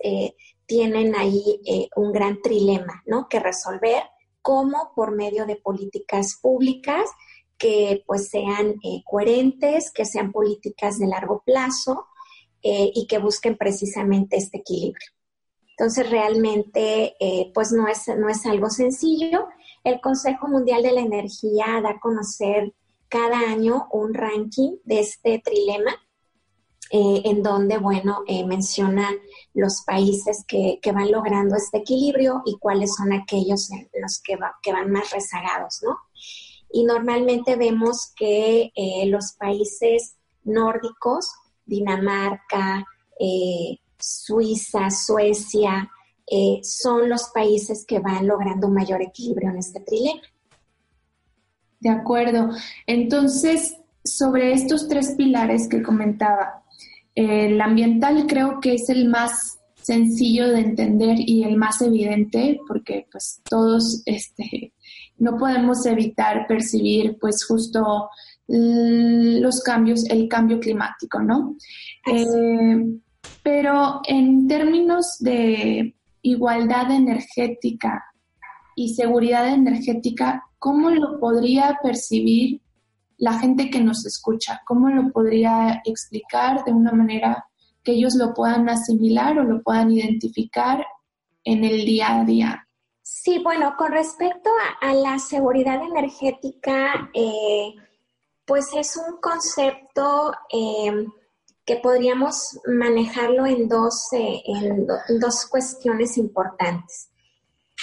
tienen 0.66 1.14
ahí 1.14 1.88
un 1.96 2.12
gran 2.12 2.42
trilema 2.42 3.02
¿no? 3.06 3.28
que 3.28 3.40
resolver, 3.40 4.02
cómo 4.42 4.92
por 4.94 5.14
medio 5.14 5.46
de 5.46 5.56
políticas 5.56 6.38
públicas 6.40 7.10
que 7.56 8.04
pues 8.06 8.28
sean 8.28 8.74
coherentes, 9.04 9.90
que 9.90 10.04
sean 10.04 10.30
políticas 10.30 10.98
de 10.98 11.06
largo 11.06 11.42
plazo 11.44 12.06
y 12.62 13.06
que 13.06 13.18
busquen 13.18 13.56
precisamente 13.56 14.36
este 14.36 14.58
equilibrio. 14.58 15.08
Entonces, 15.78 16.10
realmente, 16.10 17.14
eh, 17.20 17.52
pues 17.54 17.70
no 17.70 17.86
es, 17.86 18.08
no 18.18 18.28
es 18.28 18.44
algo 18.46 18.68
sencillo. 18.68 19.46
El 19.84 20.00
Consejo 20.00 20.48
Mundial 20.48 20.82
de 20.82 20.90
la 20.90 21.02
Energía 21.02 21.80
da 21.80 21.90
a 21.90 22.00
conocer 22.00 22.74
cada 23.08 23.38
año 23.38 23.88
un 23.92 24.14
ranking 24.14 24.76
de 24.84 25.00
este 25.00 25.40
trilema, 25.44 25.92
eh, 26.90 27.22
en 27.24 27.42
donde, 27.42 27.78
bueno, 27.78 28.22
eh, 28.26 28.46
mencionan 28.46 29.14
los 29.52 29.82
países 29.82 30.44
que, 30.46 30.80
van 30.92 31.10
logrando 31.10 31.56
este 31.56 31.78
equilibrio 31.78 32.42
y 32.46 32.58
cuáles 32.58 32.94
son 32.94 33.12
aquellos 33.12 33.70
en 33.70 33.88
los 34.00 34.20
que, 34.22 34.38
que 34.62 34.72
van 34.72 34.90
más 34.90 35.10
rezagados, 35.10 35.80
¿no? 35.82 35.98
Y 36.70 36.84
normalmente 36.84 37.56
vemos 37.56 38.12
que 38.14 38.72
los 39.06 39.32
países 39.32 40.16
nórdicos, 40.44 41.32
Dinamarca, 41.64 42.84
Suiza, 43.98 44.90
Suecia, 44.90 45.90
eh, 46.30 46.60
son 46.62 47.08
los 47.08 47.30
países 47.30 47.86
que 47.86 48.00
van 48.00 48.26
logrando 48.26 48.68
mayor 48.68 49.00
equilibrio 49.00 49.50
en 49.50 49.58
este 49.58 49.80
trilema. 49.80 50.20
De 51.80 51.90
acuerdo. 51.90 52.50
Entonces, 52.86 53.76
sobre 54.04 54.52
estos 54.52 54.88
tres 54.88 55.14
pilares 55.16 55.68
que 55.68 55.82
comentaba, 55.82 56.62
el 57.14 57.60
ambiental 57.60 58.26
creo 58.26 58.60
que 58.60 58.74
es 58.74 58.88
el 58.88 59.08
más 59.08 59.58
sencillo 59.88 60.48
de 60.48 60.60
entender 60.60 61.16
y 61.18 61.44
el 61.44 61.56
más 61.56 61.80
evidente 61.80 62.60
porque 62.66 63.06
pues 63.10 63.40
todos 63.48 64.02
este, 64.04 64.72
no 65.16 65.38
podemos 65.38 65.86
evitar 65.86 66.46
percibir 66.46 67.16
pues 67.18 67.44
justo 67.44 68.10
los 68.46 69.62
cambios, 69.62 70.08
el 70.08 70.28
cambio 70.28 70.58
climático, 70.58 71.20
¿no? 71.20 71.56
Pero 73.42 74.00
en 74.06 74.46
términos 74.46 75.18
de 75.20 75.94
igualdad 76.22 76.90
energética 76.90 78.04
y 78.78 78.94
seguridad 78.94 79.48
energética, 79.48 80.44
¿cómo 80.60 80.88
lo 80.90 81.18
podría 81.18 81.80
percibir 81.82 82.62
la 83.16 83.36
gente 83.40 83.70
que 83.70 83.80
nos 83.80 84.06
escucha? 84.06 84.60
¿Cómo 84.64 84.88
lo 84.88 85.10
podría 85.10 85.82
explicar 85.84 86.62
de 86.64 86.72
una 86.72 86.92
manera 86.92 87.44
que 87.82 87.94
ellos 87.94 88.14
lo 88.14 88.32
puedan 88.32 88.68
asimilar 88.68 89.36
o 89.36 89.42
lo 89.42 89.62
puedan 89.62 89.90
identificar 89.90 90.86
en 91.42 91.64
el 91.64 91.84
día 91.84 92.20
a 92.20 92.24
día? 92.24 92.68
Sí, 93.02 93.40
bueno, 93.42 93.74
con 93.76 93.90
respecto 93.90 94.48
a, 94.80 94.94
la 94.94 95.18
seguridad 95.18 95.82
energética, 95.82 97.10
eh, 97.14 97.74
pues 98.46 98.68
es 98.76 98.96
un 98.96 99.20
concepto 99.20 100.32
eh, 100.52 101.04
que 101.64 101.76
podríamos 101.78 102.60
manejarlo 102.64 103.44
en 103.44 103.68
dos, 103.68 104.12
eh, 104.12 104.40
en, 104.46 104.86
dos 105.18 105.46
cuestiones 105.50 106.16
importantes. 106.16 107.07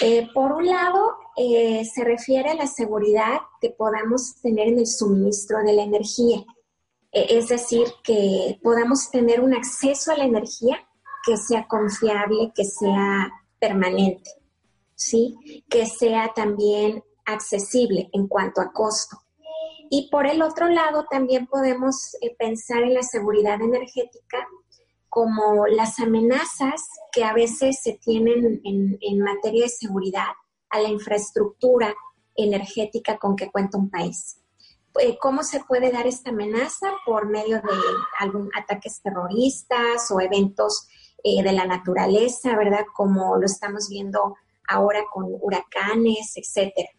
Eh, 0.00 0.28
por 0.34 0.52
un 0.52 0.66
lado, 0.66 1.16
eh, 1.36 1.84
se 1.84 2.04
refiere 2.04 2.50
a 2.50 2.54
la 2.54 2.66
seguridad 2.66 3.40
que 3.60 3.70
podamos 3.70 4.40
tener 4.42 4.68
en 4.68 4.80
el 4.80 4.86
suministro 4.86 5.62
de 5.62 5.72
la 5.72 5.82
energía, 5.82 6.44
es 7.12 7.48
decir, 7.48 7.86
que 8.04 8.58
podamos 8.62 9.10
tener 9.10 9.40
un 9.40 9.54
acceso 9.54 10.12
a 10.12 10.18
la 10.18 10.24
energía 10.24 10.86
que 11.24 11.36
sea 11.36 11.66
confiable, 11.66 12.52
que 12.54 12.64
sea 12.64 13.32
permanente, 13.58 14.30
¿sí? 14.94 15.64
que 15.68 15.86
sea 15.86 16.32
también 16.34 17.02
accesible 17.24 18.08
en 18.12 18.28
cuanto 18.28 18.60
a 18.60 18.72
costo. 18.72 19.18
Y 19.90 20.08
por 20.10 20.26
el 20.26 20.42
otro 20.42 20.68
lado, 20.68 21.06
también 21.10 21.46
podemos 21.46 22.14
eh, 22.20 22.34
pensar 22.38 22.82
en 22.82 22.94
la 22.94 23.02
seguridad 23.02 23.60
energética 23.60 24.46
como 25.16 25.66
las 25.66 25.98
amenazas 25.98 26.90
que 27.10 27.24
a 27.24 27.32
veces 27.32 27.80
se 27.82 27.94
tienen 27.94 28.60
en, 28.64 29.18
materia 29.20 29.62
de 29.62 29.70
seguridad 29.70 30.28
a 30.68 30.78
la 30.78 30.90
infraestructura 30.90 31.94
energética 32.34 33.16
con 33.16 33.34
que 33.34 33.50
cuenta 33.50 33.78
un 33.78 33.88
país. 33.88 34.42
Eh, 35.00 35.16
¿Cómo 35.18 35.42
se 35.42 35.64
puede 35.64 35.90
dar 35.90 36.06
esta 36.06 36.28
amenaza? 36.28 36.88
Por 37.06 37.30
medio 37.30 37.62
de 37.62 37.78
algún 38.18 38.50
ataques 38.54 39.00
terroristas 39.00 40.10
o 40.10 40.20
eventos 40.20 40.86
eh, 41.24 41.42
de 41.42 41.52
la 41.52 41.64
naturaleza, 41.64 42.54
¿verdad? 42.54 42.84
Como 42.94 43.38
lo 43.38 43.46
estamos 43.46 43.88
viendo 43.88 44.36
ahora 44.68 45.02
con 45.10 45.24
huracanes, 45.40 46.34
etcétera. 46.36 46.90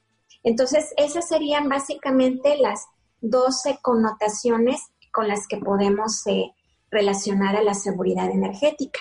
Entonces, 0.41 0.91
esas 0.97 1.27
serían 1.27 1.69
básicamente 1.69 2.57
las 2.57 2.83
12 3.21 3.77
connotaciones 3.83 4.81
con 5.13 5.27
las 5.27 5.45
que 5.47 5.57
podemos 5.57 6.25
eh, 6.25 6.51
relacionar 6.89 7.55
a 7.55 7.63
la 7.63 7.73
seguridad 7.73 8.29
energética. 8.29 8.99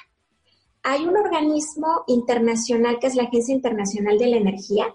Hay 0.83 1.05
un 1.05 1.17
organismo 1.17 2.05
internacional 2.07 2.99
que 3.01 3.09
es 3.09 3.15
la 3.17 3.25
Agencia 3.25 3.55
Internacional 3.55 4.19
de 4.19 4.29
la 4.29 4.37
Energía 4.37 4.87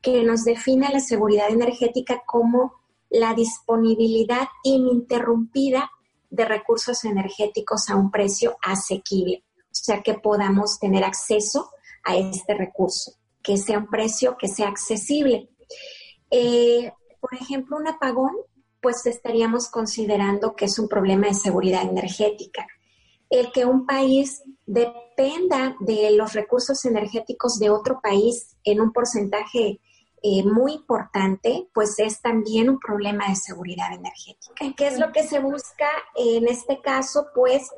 que 0.00 0.22
nos 0.22 0.44
define 0.44 0.88
la 0.90 1.00
seguridad 1.00 1.50
energética 1.50 2.22
como 2.26 2.74
la 3.10 3.34
disponibilidad 3.34 4.48
ininterrumpida 4.62 5.90
de 6.30 6.44
recursos 6.44 7.04
energéticos 7.04 7.88
a 7.88 7.96
un 7.96 8.10
precio 8.10 8.56
asequible, 8.62 9.44
o 9.64 9.70
sea 9.72 10.02
que 10.02 10.14
podamos 10.14 10.78
tener 10.78 11.04
acceso 11.04 11.70
a 12.04 12.16
este 12.16 12.54
recurso, 12.54 13.12
que 13.42 13.56
sea 13.56 13.78
un 13.78 13.88
precio 13.88 14.36
que 14.38 14.48
sea 14.48 14.68
accesible. 14.68 15.48
Eh, 16.30 16.92
por 17.20 17.34
ejemplo, 17.34 17.76
un 17.76 17.88
apagón, 17.88 18.32
pues 18.80 19.06
estaríamos 19.06 19.68
considerando 19.68 20.54
que 20.54 20.66
es 20.66 20.78
un 20.78 20.88
problema 20.88 21.28
de 21.28 21.34
seguridad 21.34 21.82
energética. 21.82 22.66
El 23.30 23.52
que 23.52 23.64
un 23.64 23.86
país 23.86 24.42
dependa 24.66 25.76
de 25.80 26.10
los 26.12 26.32
recursos 26.32 26.84
energéticos 26.84 27.58
de 27.58 27.70
otro 27.70 28.00
país 28.00 28.56
en 28.64 28.80
un 28.80 28.92
porcentaje 28.92 29.80
eh, 30.22 30.42
muy 30.44 30.72
importante, 30.72 31.68
pues 31.72 31.98
es 31.98 32.20
también 32.20 32.68
un 32.68 32.78
problema 32.80 33.28
de 33.28 33.36
seguridad 33.36 33.92
energética. 33.92 34.74
¿Qué 34.76 34.86
es 34.86 34.98
lo 34.98 35.12
que 35.12 35.22
se 35.22 35.38
busca 35.38 35.88
en 36.16 36.48
este 36.48 36.80
caso? 36.80 37.26
Pues 37.34 37.68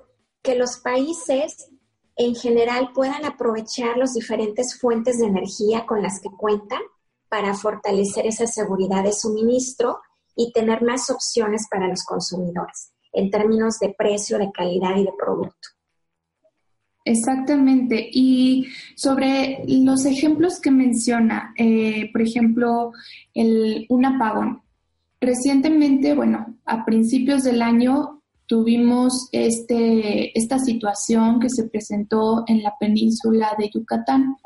que 0.42 0.54
los 0.54 0.78
países 0.78 1.70
en 2.16 2.34
general 2.34 2.92
puedan 2.94 3.24
aprovechar 3.24 3.96
las 3.96 4.14
diferentes 4.14 4.78
fuentes 4.78 5.18
de 5.18 5.26
energía 5.26 5.86
con 5.86 6.02
las 6.02 6.20
que 6.20 6.30
cuentan 6.30 6.80
para 7.28 7.54
fortalecer 7.54 8.26
esa 8.26 8.46
seguridad 8.46 9.04
de 9.04 9.12
suministro 9.12 10.00
y 10.40 10.52
tener 10.52 10.82
más 10.82 11.10
opciones 11.10 11.66
para 11.70 11.86
los 11.86 12.02
consumidores 12.04 12.92
en 13.12 13.30
términos 13.30 13.78
de 13.78 13.94
precio, 13.96 14.38
de 14.38 14.50
calidad 14.50 14.96
y 14.96 15.04
de 15.04 15.12
producto. 15.18 15.68
Exactamente. 17.04 18.08
Y 18.10 18.68
sobre 18.96 19.64
los 19.66 20.06
ejemplos 20.06 20.60
que 20.60 20.70
menciona, 20.70 21.52
eh, 21.58 22.10
por 22.12 22.22
ejemplo, 22.22 22.92
el, 23.34 23.84
un 23.90 24.06
apagón. 24.06 24.62
Recientemente, 25.20 26.14
bueno, 26.14 26.56
a 26.64 26.86
principios 26.86 27.42
del 27.42 27.60
año 27.60 28.22
tuvimos 28.46 29.28
este, 29.32 30.36
esta 30.38 30.58
situación 30.58 31.38
que 31.38 31.50
se 31.50 31.68
presentó 31.68 32.44
en 32.46 32.62
la 32.62 32.74
península 32.80 33.54
de 33.58 33.70
Yucatán, 33.70 34.36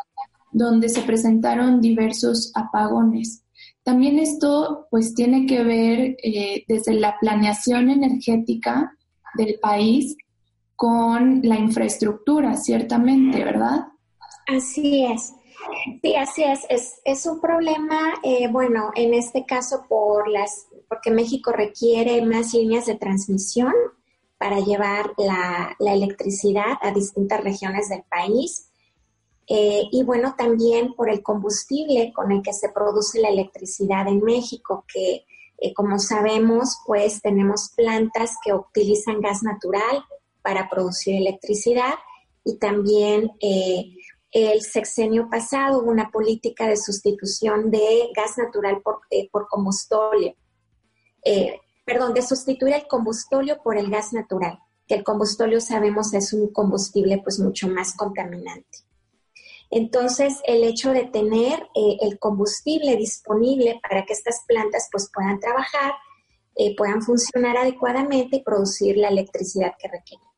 donde 0.51 0.89
se 0.89 1.03
presentaron 1.03 1.81
diversos 1.81 2.51
apagones. 2.55 3.44
También 3.85 4.19
esto 4.19 4.89
pues 4.91 5.15
tiene 5.15 5.47
que 5.47 5.63
ver 5.63 6.17
eh, 6.23 6.65
desde 6.67 6.95
la 6.95 7.19
planeación 7.21 7.91
energética 7.91 8.97
del 9.37 9.59
país 9.61 10.17
con 10.77 11.41
la 11.43 11.57
infraestructura, 11.57 12.57
ciertamente, 12.57 13.45
¿verdad? 13.45 13.87
Así 14.47 15.05
es. 15.05 15.35
Sí, 16.03 16.15
así 16.17 16.43
es. 16.45 17.01
Es, 17.05 17.27
un 17.27 17.41
problema, 17.41 18.15
eh, 18.23 18.49
bueno, 18.49 18.91
en 18.95 19.15
este 19.15 19.45
caso 19.47 19.87
por 19.89 20.29
las, 20.29 20.67
porque 20.89 21.11
México 21.11 21.53
requiere 21.53 22.25
más 22.25 22.53
líneas 22.53 22.87
de 22.87 22.97
transmisión 22.97 23.73
para 24.39 24.61
llevar 24.61 25.13
la, 25.17 25.77
electricidad 25.81 26.79
a 26.83 26.91
distintas 26.93 27.43
regiones 27.43 27.89
del 27.89 28.03
país. 28.03 28.71
Eh, 29.47 29.89
y 29.93 30.03
bueno, 30.05 30.35
también 30.37 30.95
por 30.95 31.11
el 31.11 31.23
combustible 31.23 32.13
con 32.15 32.33
el 32.33 32.43
que 32.43 32.53
se 32.53 32.71
produce 32.71 33.21
la 33.21 33.29
electricidad 33.29 34.09
en 34.09 34.23
México, 34.23 34.85
que 34.93 35.27
eh, 35.59 35.75
como 35.75 35.99
sabemos, 35.99 36.79
pues 36.87 37.21
tenemos 37.21 37.73
plantas 37.77 38.33
que 38.43 38.55
utilizan 38.55 39.21
gas 39.21 39.43
natural 39.43 40.05
para 40.43 40.69
producir 40.69 41.17
electricidad 41.17 41.95
y 42.45 42.57
también 42.59 43.33
eh, 43.41 43.97
el 44.31 44.63
sexenio 44.63 45.29
pasado 45.31 45.81
hubo 45.81 45.91
una 45.91 46.11
política 46.11 46.67
de 46.67 46.77
sustitución 46.77 47.71
de 47.71 48.11
gas 48.15 48.37
natural 48.39 48.81
por, 48.83 49.01
por 49.31 49.49
combustóleo. 49.49 50.35
Perdón, 51.87 52.15
de 52.15 52.23
sustituir 52.23 52.75
el 52.75 52.87
combustóleo 52.87 53.63
por 53.63 53.77
el 53.77 53.91
gas 53.91 54.13
natural, 54.13 54.59
que 54.87 54.95
el 54.95 55.05
combustóleo 55.05 55.61
sabemos 55.61 56.13
es 56.15 56.33
un 56.33 56.51
combustible 56.51 57.21
pues 57.23 57.39
mucho 57.39 57.69
más 57.69 57.95
contaminante. 57.95 58.85
Entonces, 59.75 60.41
el 60.47 60.65
hecho 60.65 60.93
de 60.93 61.05
tener 61.05 61.69
el 61.75 62.19
combustible 62.19 62.97
disponible 62.97 63.81
para 63.83 64.05
que 64.05 64.13
estas 64.13 64.45
plantas 64.47 64.89
pues 64.91 65.11
puedan 65.13 65.41
trabajar, 65.41 65.93
puedan 66.77 67.03
funcionar 67.03 67.57
adecuadamente 67.57 68.37
y 68.37 68.43
producir 68.43 68.97
la 68.97 69.09
electricidad 69.09 69.73
que 69.79 69.89
requieren. 69.89 70.29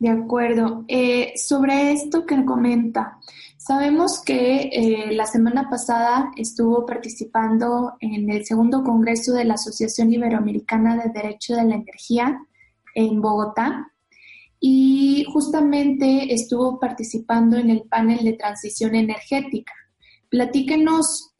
De 0.00 0.08
acuerdo. 0.08 0.86
Eh, 0.88 1.34
sobre 1.36 1.92
esto 1.92 2.24
que 2.24 2.42
comenta, 2.46 3.18
sabemos 3.58 4.22
que 4.22 4.70
eh, 4.72 5.12
la 5.12 5.26
semana 5.26 5.68
pasada 5.68 6.32
estuvo 6.36 6.86
participando 6.86 7.96
en 8.00 8.30
el 8.30 8.46
segundo 8.46 8.82
Congreso 8.82 9.34
de 9.34 9.44
la 9.44 9.54
Asociación 9.54 10.10
Iberoamericana 10.10 10.96
de 10.96 11.10
Derecho 11.10 11.54
de 11.54 11.64
la 11.64 11.74
Energía 11.74 12.40
en 12.94 13.20
Bogotá 13.20 13.92
y 14.60 15.24
justamente 15.32 16.32
estuvo 16.32 16.78
participando 16.78 17.56
en 17.56 17.70
el 17.70 17.82
panel 17.82 18.24
de 18.24 18.34
transición 18.34 18.94
energética. 18.94 19.72
Platíquenos 20.28 21.32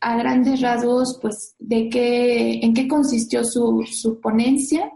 a 0.00 0.16
grandes 0.16 0.60
rasgos, 0.60 1.18
pues, 1.20 1.56
de 1.58 1.88
qué, 1.88 2.60
en 2.60 2.74
qué 2.74 2.86
consistió 2.86 3.42
su, 3.44 3.84
su 3.90 4.20
ponencia 4.20 4.92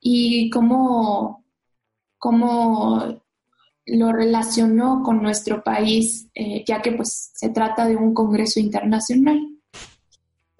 y 0.00 0.50
cómo 0.50 1.42
cómo 2.22 3.02
lo 3.84 4.12
relacionó 4.12 5.02
con 5.02 5.20
nuestro 5.20 5.64
país, 5.64 6.28
eh, 6.36 6.62
ya 6.64 6.80
que 6.80 6.92
pues 6.92 7.32
se 7.34 7.48
trata 7.48 7.88
de 7.88 7.96
un 7.96 8.14
congreso 8.14 8.60
internacional. 8.60 9.40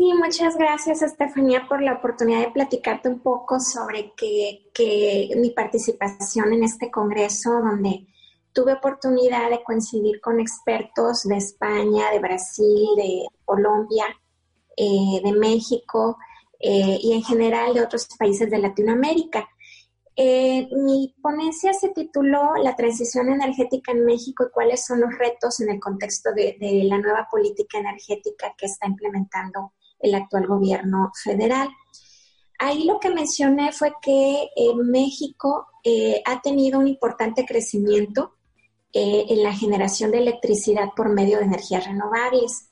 Sí, 0.03 0.13
muchas 0.15 0.57
gracias 0.57 1.01
Estefanía 1.01 1.69
por 1.69 1.81
la 1.81 1.93
oportunidad 1.93 2.41
de 2.41 2.51
platicarte 2.51 3.09
un 3.09 3.21
poco 3.21 3.61
sobre 3.61 4.13
que, 4.17 5.31
mi 5.37 5.51
participación 5.51 6.53
en 6.53 6.65
este 6.65 6.91
congreso, 6.91 7.53
donde 7.61 8.09
tuve 8.53 8.73
oportunidad 8.73 9.49
de 9.49 9.63
coincidir 9.63 10.21
con 10.21 10.41
expertos 10.41 11.23
de 11.23 11.37
España, 11.37 12.11
de 12.11 12.19
Brasil, 12.19 12.89
de 12.97 13.27
Colombia, 13.45 14.07
eh, 14.77 15.21
de 15.23 15.33
México 15.35 16.19
eh, 16.59 16.99
y 17.01 17.13
en 17.13 17.23
general 17.23 17.73
de 17.73 17.83
otros 17.83 18.09
países 18.19 18.51
de 18.51 18.59
Latinoamérica. 18.59 19.49
Eh, 20.17 20.69
mi 20.73 21.15
ponencia 21.23 21.73
se 21.75 21.91
tituló 21.91 22.57
La 22.61 22.75
transición 22.75 23.29
energética 23.29 23.93
en 23.93 24.05
México 24.05 24.45
y 24.45 24.51
cuáles 24.51 24.85
son 24.85 25.01
los 25.01 25.17
retos 25.17 25.61
en 25.61 25.71
el 25.71 25.79
contexto 25.79 26.33
de, 26.33 26.57
la 26.89 26.99
nueva 26.99 27.29
política 27.31 27.79
energética 27.79 28.53
que 28.59 28.67
está 28.67 28.89
implementando 28.89 29.75
el 30.03 30.15
actual 30.15 30.47
gobierno 30.47 31.11
federal. 31.23 31.69
Ahí 32.59 32.85
lo 32.85 33.01
que 33.01 33.11
mencioné 33.11 33.73
fue 33.73 33.93
que 34.03 34.51
eh, 34.55 34.75
México 34.77 35.67
eh, 35.83 36.23
ha 36.25 36.41
tenido 36.43 36.79
un 36.79 36.89
importante 36.89 37.45
crecimiento 37.47 38.35
en 38.95 39.43
la 39.43 39.55
generación 39.55 40.11
de 40.11 40.19
electricidad 40.19 40.89
por 40.95 41.09
medio 41.09 41.39
de 41.39 41.45
energías 41.45 41.87
renovables. 41.87 42.69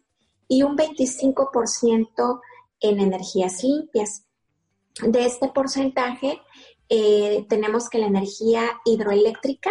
y 0.48 0.62
un 0.62 0.76
25% 0.76 2.40
en 2.80 2.98
energías 2.98 3.62
limpias. 3.62 4.24
De 5.06 5.26
este 5.26 5.48
porcentaje, 5.48 6.40
eh, 6.88 7.44
tenemos 7.48 7.90
que 7.90 7.98
la 7.98 8.06
energía 8.06 8.80
hidroeléctrica 8.86 9.70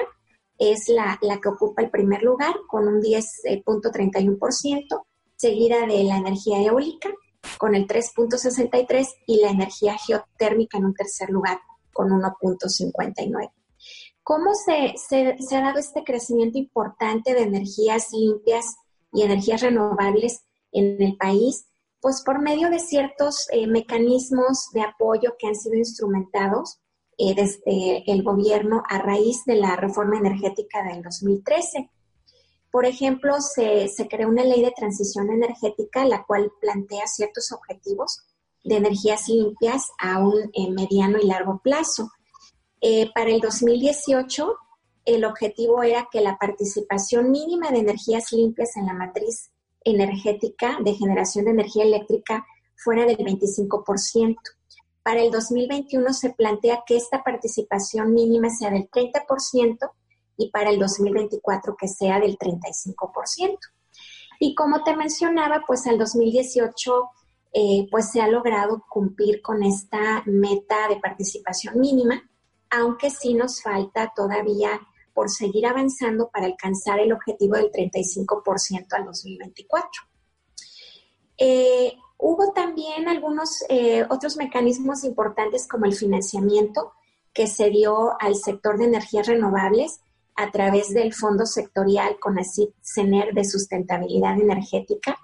es 0.59 0.89
la, 0.89 1.17
la, 1.23 1.41
que 1.41 1.49
ocupa 1.49 1.81
el 1.81 1.89
primer 1.89 2.21
lugar 2.21 2.53
con 2.67 2.87
un 2.87 3.01
10.31%, 3.01 5.03
seguida 5.35 5.87
de 5.87 6.03
la 6.03 6.17
energía 6.17 6.61
eólica 6.61 7.09
con 7.57 7.73
el 7.73 7.87
3.63 7.87 9.07
y 9.25 9.41
la 9.41 9.49
energía 9.49 9.97
geotérmica 9.97 10.77
en 10.77 10.85
un 10.85 10.93
tercer 10.93 11.31
lugar 11.31 11.59
con 11.91 12.09
1.59. 12.09 13.51
¿Cómo 14.23 14.53
se, 14.53 14.93
se, 14.97 15.55
ha 15.55 15.61
dado 15.61 15.79
este 15.79 16.03
crecimiento 16.03 16.57
importante 16.57 17.33
de 17.33 17.41
energías 17.41 18.09
limpias 18.11 18.77
y 19.11 19.23
energías 19.23 19.61
renovables 19.61 20.43
en 20.71 21.01
el 21.01 21.17
país? 21.17 21.65
Pues 21.99 22.23
por 22.23 22.39
medio 22.39 22.69
de 22.69 22.79
ciertos 22.79 23.47
eh, 23.51 23.67
mecanismos 23.67 24.69
de 24.73 24.81
apoyo 24.81 25.35
que 25.39 25.47
han 25.47 25.55
sido 25.55 25.75
instrumentados 25.75 26.79
eh, 27.17 27.35
desde 27.35 28.11
el 28.11 28.23
gobierno 28.23 28.83
a 28.89 28.99
raíz 28.99 29.43
de 29.45 29.55
la 29.55 29.75
reforma 29.75 30.17
energética 30.17 30.83
del 30.83 31.01
2013. 31.03 31.89
Por 32.71 32.85
ejemplo, 32.85 33.35
se, 33.41 33.89
creó 34.09 34.29
una 34.29 34.43
ley 34.43 34.61
de 34.61 34.71
transición 34.71 35.29
energética, 35.29 36.05
la 36.05 36.23
cual 36.25 36.51
plantea 36.61 37.05
ciertos 37.05 37.51
objetivos 37.51 38.23
de 38.63 38.77
energías 38.77 39.27
limpias 39.27 39.89
a 39.99 40.19
un 40.19 40.51
mediano 40.73 41.17
y 41.19 41.27
largo 41.27 41.59
plazo. 41.61 42.09
Eh, 42.81 43.11
para 43.13 43.29
el 43.29 43.39
2018, 43.39 44.55
el 45.05 45.25
objetivo 45.25 45.83
era 45.83 46.07
que 46.11 46.21
la 46.21 46.37
participación 46.37 47.31
mínima 47.31 47.71
de 47.71 47.79
energías 47.79 48.31
limpias 48.31 48.75
en 48.75 48.87
la 48.87 48.93
matriz 48.93 49.51
energética 49.83 50.77
de 50.83 50.93
generación 50.93 51.45
de 51.45 51.51
energía 51.51 51.83
eléctrica 51.83 52.45
fuera 52.75 53.05
del 53.05 53.17
25%. 53.17 54.37
Para 55.03 55.21
el 55.21 55.31
2021 55.31 56.13
se 56.13 56.31
plantea 56.31 56.83
que 56.85 56.97
esta 56.97 57.23
participación 57.23 58.13
mínima 58.13 58.49
sea 58.49 58.69
del 58.69 58.89
30% 58.89 59.91
y 60.37 60.49
para 60.49 60.69
el 60.69 60.79
2024 60.79 61.75
que 61.75 61.87
sea 61.87 62.19
del 62.19 62.37
35%. 62.37 63.57
Y 64.39 64.55
como 64.55 64.83
te 64.83 64.95
mencionaba, 64.95 65.63
pues 65.65 65.85
al 65.87 65.97
2018 65.97 67.09
eh, 67.53 67.87
pues 67.91 68.11
se 68.11 68.21
ha 68.21 68.27
logrado 68.27 68.83
cumplir 68.89 69.41
con 69.41 69.61
esta 69.63 70.23
meta 70.25 70.87
de 70.87 70.97
participación 70.97 71.79
mínima, 71.79 72.23
aunque 72.71 73.09
sí 73.09 73.33
nos 73.33 73.61
falta 73.61 74.11
todavía 74.15 74.79
por 75.13 75.29
seguir 75.29 75.65
avanzando 75.65 76.29
para 76.29 76.45
alcanzar 76.45 76.99
el 76.99 77.11
objetivo 77.11 77.55
del 77.55 77.71
35% 77.71 78.87
al 78.91 79.05
2024. 79.05 79.89
Eh, 81.37 81.93
hubo 82.17 82.53
también 82.53 83.07
algunos 83.07 83.63
eh, 83.67 84.05
otros 84.09 84.37
mecanismos 84.37 85.03
importantes 85.03 85.67
como 85.67 85.85
el 85.85 85.93
financiamiento 85.93 86.93
que 87.33 87.47
se 87.47 87.69
dio 87.69 88.11
al 88.21 88.35
sector 88.35 88.77
de 88.77 88.85
energías 88.85 89.27
renovables 89.27 90.01
a 90.35 90.49
través 90.51 90.93
del 90.93 91.13
Fondo 91.13 91.45
Sectorial 91.45 92.17
CONACYT-CENER 92.19 93.33
de 93.33 93.43
Sustentabilidad 93.43 94.39
Energética. 94.39 95.17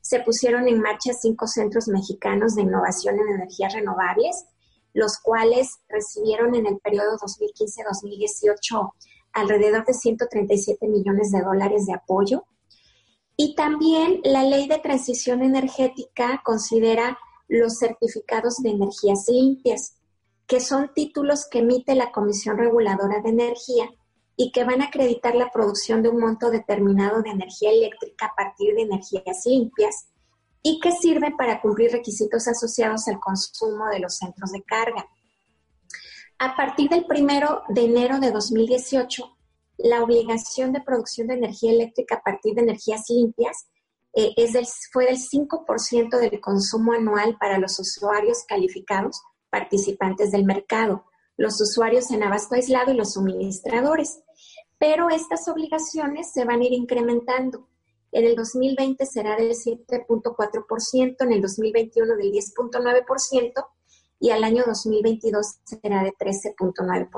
Se 0.00 0.20
pusieron 0.20 0.68
en 0.68 0.80
marcha 0.80 1.12
cinco 1.12 1.46
centros 1.46 1.88
mexicanos 1.88 2.54
de 2.54 2.62
innovación 2.62 3.18
en 3.18 3.34
energías 3.34 3.74
renovables, 3.74 4.46
los 4.94 5.18
cuales 5.18 5.80
recibieron 5.88 6.54
en 6.54 6.66
el 6.66 6.78
periodo 6.78 7.18
2015-2018 7.18 8.92
alrededor 9.32 9.84
de 9.84 9.92
137 9.92 10.86
millones 10.86 11.32
de 11.32 11.42
dólares 11.42 11.86
de 11.86 11.94
apoyo. 11.94 12.44
Y 13.36 13.56
también 13.56 14.20
la 14.22 14.44
ley 14.44 14.68
de 14.68 14.78
transición 14.78 15.42
energética 15.42 16.40
considera 16.44 17.18
los 17.48 17.78
certificados 17.78 18.58
de 18.62 18.70
energías 18.70 19.24
limpias, 19.28 19.96
que 20.46 20.60
son 20.60 20.92
títulos 20.94 21.48
que 21.50 21.58
emite 21.58 21.96
la 21.96 22.12
Comisión 22.12 22.56
Reguladora 22.56 23.20
de 23.20 23.30
Energía 23.30 23.90
y 24.36 24.52
que 24.52 24.64
van 24.64 24.82
a 24.82 24.86
acreditar 24.86 25.34
la 25.34 25.50
producción 25.50 26.02
de 26.02 26.10
un 26.10 26.20
monto 26.20 26.50
determinado 26.50 27.22
de 27.22 27.30
energía 27.30 27.70
eléctrica 27.70 28.26
a 28.26 28.34
partir 28.36 28.74
de 28.74 28.82
energías 28.82 29.44
limpias 29.44 30.06
y 30.66 30.80
que 30.80 30.92
sirven 30.92 31.36
para 31.36 31.60
cumplir 31.60 31.92
requisitos 31.92 32.48
asociados 32.48 33.06
al 33.06 33.20
consumo 33.20 33.86
de 33.90 34.00
los 34.00 34.16
centros 34.16 34.50
de 34.50 34.62
carga. 34.62 35.06
A 36.38 36.56
partir 36.56 36.88
del 36.88 37.04
primero 37.04 37.62
de 37.68 37.84
enero 37.84 38.18
de 38.18 38.32
2018, 38.32 39.36
la 39.76 40.02
obligación 40.02 40.72
de 40.72 40.80
producción 40.80 41.26
de 41.28 41.34
energía 41.34 41.70
eléctrica 41.70 42.16
a 42.16 42.22
partir 42.22 42.54
de 42.54 42.62
energías 42.62 43.04
limpias 43.10 43.66
eh, 44.14 44.32
es 44.38 44.54
del, 44.54 44.66
fue 44.90 45.04
del 45.04 45.18
5% 45.18 46.18
del 46.18 46.40
consumo 46.40 46.94
anual 46.94 47.36
para 47.38 47.58
los 47.58 47.78
usuarios 47.78 48.44
calificados 48.48 49.20
participantes 49.50 50.32
del 50.32 50.46
mercado, 50.46 51.04
los 51.36 51.60
usuarios 51.60 52.10
en 52.10 52.22
abasto 52.22 52.54
aislado 52.54 52.90
y 52.90 52.96
los 52.96 53.12
suministradores. 53.12 54.20
Pero 54.78 55.10
estas 55.10 55.46
obligaciones 55.46 56.32
se 56.32 56.46
van 56.46 56.62
a 56.62 56.64
ir 56.64 56.72
incrementando. 56.72 57.68
En 58.14 58.24
el 58.24 58.36
2020 58.36 59.04
será 59.06 59.36
del 59.36 59.50
7.4%, 59.50 61.16
en 61.18 61.32
el 61.32 61.42
2021 61.42 62.16
del 62.16 62.32
10.9% 62.32 63.66
y 64.20 64.30
al 64.30 64.44
año 64.44 64.62
2022 64.64 65.46
será 65.64 66.04
de 66.04 66.12
13.9%. 66.12 67.10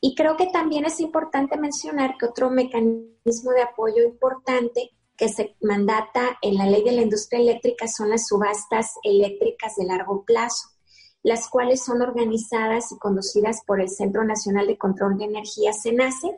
Y 0.00 0.16
creo 0.16 0.36
que 0.36 0.48
también 0.48 0.84
es 0.84 0.98
importante 0.98 1.56
mencionar 1.56 2.16
que 2.18 2.26
otro 2.26 2.50
mecanismo 2.50 3.52
de 3.52 3.62
apoyo 3.62 4.02
importante 4.02 4.90
que 5.16 5.28
se 5.28 5.54
mandata 5.60 6.38
en 6.42 6.56
la 6.56 6.66
ley 6.66 6.82
de 6.82 6.92
la 6.92 7.02
industria 7.02 7.40
eléctrica 7.40 7.86
son 7.86 8.10
las 8.10 8.26
subastas 8.26 8.94
eléctricas 9.04 9.76
de 9.76 9.84
largo 9.84 10.24
plazo 10.24 10.72
las 11.22 11.48
cuales 11.48 11.84
son 11.84 12.02
organizadas 12.02 12.90
y 12.90 12.98
conducidas 12.98 13.62
por 13.64 13.80
el 13.80 13.88
Centro 13.88 14.24
Nacional 14.24 14.66
de 14.66 14.76
Control 14.76 15.16
de 15.16 15.24
Energía, 15.24 15.72
CENACE, 15.72 16.36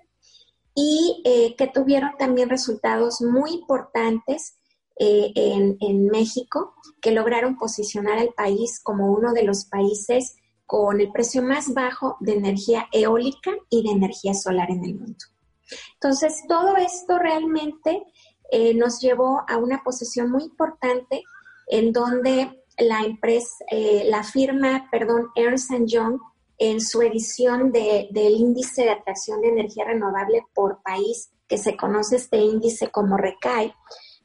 y 0.74 1.22
eh, 1.24 1.54
que 1.56 1.68
tuvieron 1.68 2.12
también 2.18 2.50
resultados 2.50 3.20
muy 3.20 3.52
importantes 3.52 4.58
eh, 4.98 5.32
en, 5.34 5.76
en, 5.80 6.06
México, 6.06 6.74
que 7.00 7.10
lograron 7.10 7.56
posicionar 7.56 8.18
al 8.18 8.32
país 8.34 8.80
como 8.82 9.12
uno 9.12 9.32
de 9.32 9.42
los 9.42 9.64
países 9.66 10.36
con 10.66 11.00
el 11.00 11.10
precio 11.12 11.42
más 11.42 11.72
bajo 11.74 12.16
de 12.20 12.34
energía 12.34 12.86
eólica 12.92 13.52
y 13.70 13.82
de 13.82 13.90
energía 13.90 14.34
solar 14.34 14.70
en 14.70 14.84
el 14.84 14.94
mundo. 14.94 15.24
Entonces, 15.94 16.42
todo 16.48 16.76
esto 16.76 17.18
realmente 17.18 18.02
eh, 18.50 18.74
nos 18.74 19.00
llevó 19.00 19.42
a 19.48 19.56
una 19.56 19.82
posición 19.82 20.30
muy 20.30 20.44
importante 20.44 21.22
en 21.66 21.92
donde 21.92 22.62
la 22.78 23.02
empresa, 23.02 23.64
eh, 23.70 24.04
la 24.08 24.22
firma, 24.22 24.88
perdón, 24.90 25.28
Ernst 25.34 25.72
Young, 25.86 26.18
en 26.58 26.80
su 26.80 27.02
edición 27.02 27.72
de, 27.72 28.08
del 28.10 28.34
índice 28.34 28.82
de 28.84 28.90
atracción 28.90 29.40
de 29.40 29.48
energía 29.48 29.84
renovable 29.84 30.42
por 30.54 30.82
país, 30.82 31.30
que 31.48 31.58
se 31.58 31.76
conoce 31.76 32.16
este 32.16 32.38
índice 32.38 32.90
como 32.90 33.16
RECAI, 33.16 33.74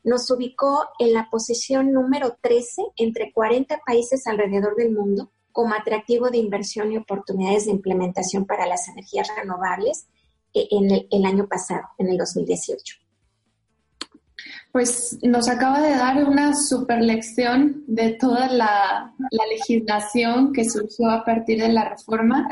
nos 0.04 0.30
ubicó 0.32 0.88
en 1.00 1.14
la 1.14 1.30
posición 1.30 1.92
número 1.92 2.38
13 2.42 2.84
entre 2.96 3.34
40 3.34 3.82
países 3.86 4.26
alrededor 4.28 4.76
del 4.76 4.92
mundo 4.92 5.30
como 5.52 5.74
atractivo 5.74 6.30
de 6.30 6.38
inversión 6.38 6.92
y 6.92 6.98
oportunidades 6.98 7.66
de 7.66 7.72
implementación 7.72 8.46
para 8.46 8.66
las 8.66 8.88
energías 8.88 9.28
renovables 9.36 10.08
eh, 10.54 10.68
en 10.72 10.92
el, 10.92 11.08
el 11.12 11.26
año 11.26 11.48
pasado, 11.48 11.84
en 11.98 12.10
el 12.10 12.18
2018 12.18 13.09
pues 14.72 15.18
nos 15.24 15.50
acaba 15.50 15.82
de 15.82 15.96
dar 15.96 16.24
una 16.24 16.56
super 16.56 17.02
lección 17.02 17.84
de 17.88 18.14
toda 18.14 18.48
la, 18.48 19.14
legislación 19.50 20.54
que 20.54 20.70
surgió 20.70 21.10
a 21.10 21.24
partir 21.24 21.62
de 21.62 21.70
la 21.70 21.90
reforma. 21.90 22.48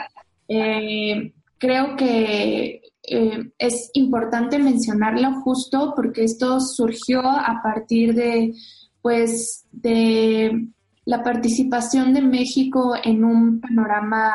Eh, 0.48 1.34
creo 1.58 1.96
que 1.96 2.82
eh, 3.04 3.52
es 3.58 3.90
importante 3.94 4.58
mencionarlo 4.58 5.42
justo 5.42 5.94
porque 5.96 6.24
esto 6.24 6.60
surgió 6.60 7.22
a 7.22 7.62
partir 7.64 8.14
de, 8.16 8.54
pues, 9.02 9.66
de 9.72 10.68
la 11.06 11.24
participación 11.24 12.14
de 12.14 12.22
México 12.22 12.96
en 13.02 13.24
un 13.24 13.62
panorama 13.62 14.34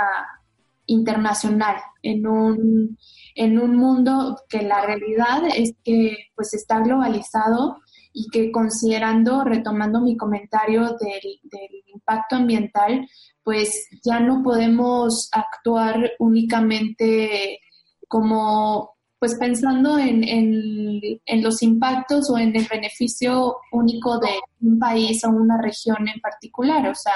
internacional, 0.87 1.77
en 2.03 2.27
un, 2.27 2.99
en 3.35 3.59
un 3.59 3.77
mundo 3.77 4.38
que 4.49 4.62
la 4.62 4.85
realidad 4.85 5.42
es 5.55 5.75
que 5.85 6.16
pues 6.35 6.55
está 6.55 6.81
globalizado 6.81 7.79
y 8.12 8.29
que 8.29 8.53
considerando, 8.53 9.45
retomando 9.45 10.01
mi 10.01 10.16
comentario 10.16 10.97
del, 10.99 11.40
impacto 11.95 12.37
ambiental, 12.37 13.09
pues 13.42 13.88
ya 14.05 14.21
no 14.21 14.42
podemos 14.42 15.29
actuar 15.33 16.12
únicamente 16.18 17.61
como 18.09 18.92
pues 19.18 19.37
pensando 19.37 19.99
en, 19.99 20.25
en, 20.25 21.42
los 21.42 21.62
impactos 21.62 22.29
o 22.29 22.38
en 22.38 22.57
el 22.57 22.66
beneficio 22.66 23.57
único 23.71 24.18
de 24.18 24.40
un 24.61 24.81
país 24.81 25.25
o 25.25 25.31
una 25.31 25.62
región 25.62 26.09
en 26.09 26.21
particular. 26.21 26.88
O 26.88 26.95
sea, 26.95 27.14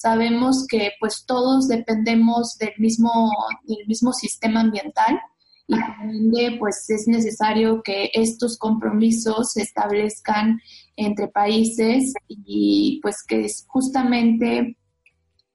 sabemos 0.00 0.66
que 0.66 0.92
pues 0.98 1.24
todos 1.26 1.68
dependemos 1.68 2.56
del 2.56 2.72
mismo, 2.78 3.30
del 3.64 3.86
mismo 3.86 4.12
sistema 4.12 4.60
ambiental 4.60 5.20
y 5.68 6.58
pues 6.58 6.88
es 6.88 7.06
necesario 7.06 7.82
que 7.82 8.10
estos 8.14 8.58
compromisos 8.58 9.52
se 9.52 9.62
establezcan 9.62 10.60
entre 10.96 11.28
países 11.28 12.14
y 12.28 12.98
pues 13.02 13.22
que 13.26 13.46
justamente 13.68 14.76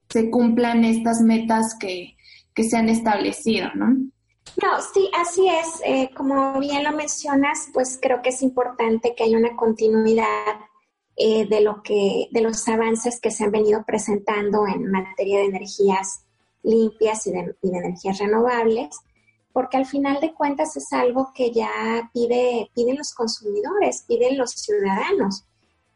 se 0.10 0.30
cumplan 0.30 0.86
estas 0.86 1.22
metas 1.22 1.76
que, 1.80 2.16
se 2.56 2.78
han 2.78 2.88
establecido, 2.88 3.68
¿no? 3.76 3.88
No, 3.88 4.82
sí, 4.94 5.10
así 5.20 5.50
es. 5.50 5.82
Eh, 5.84 6.10
como 6.16 6.58
bien 6.60 6.86
lo 6.86 6.94
mencionas, 6.94 7.68
pues 7.74 8.00
creo 8.02 8.22
que 8.22 8.30
es 8.30 8.42
importante 8.42 9.14
que 9.14 9.26
haya 9.26 9.38
una 9.38 9.58
continuidad 9.58 10.56
eh, 11.18 11.48
de 11.48 11.62
lo 11.62 11.82
que, 11.82 12.28
de 12.32 12.42
los 12.42 12.68
avances 12.68 13.22
que 13.22 13.32
se 13.32 13.46
han 13.46 13.52
venido 13.52 13.86
presentando 13.86 14.68
en 14.68 14.92
materia 14.92 15.40
de 15.40 15.46
energías 15.46 16.26
limpias 16.62 17.26
y 17.28 17.32
de, 17.32 17.56
energías 17.62 18.18
renovables, 18.18 18.98
porque 19.54 19.78
al 19.78 19.86
final 19.86 20.20
de 20.20 20.34
cuentas 20.34 20.76
es 20.76 20.92
algo 20.92 21.32
que 21.34 21.52
ya 21.52 22.10
pide, 22.14 22.70
piden 22.74 22.98
los 22.98 23.14
consumidores, 23.14 24.04
piden 24.06 24.38
los 24.38 24.52
ciudadanos. 24.52 25.46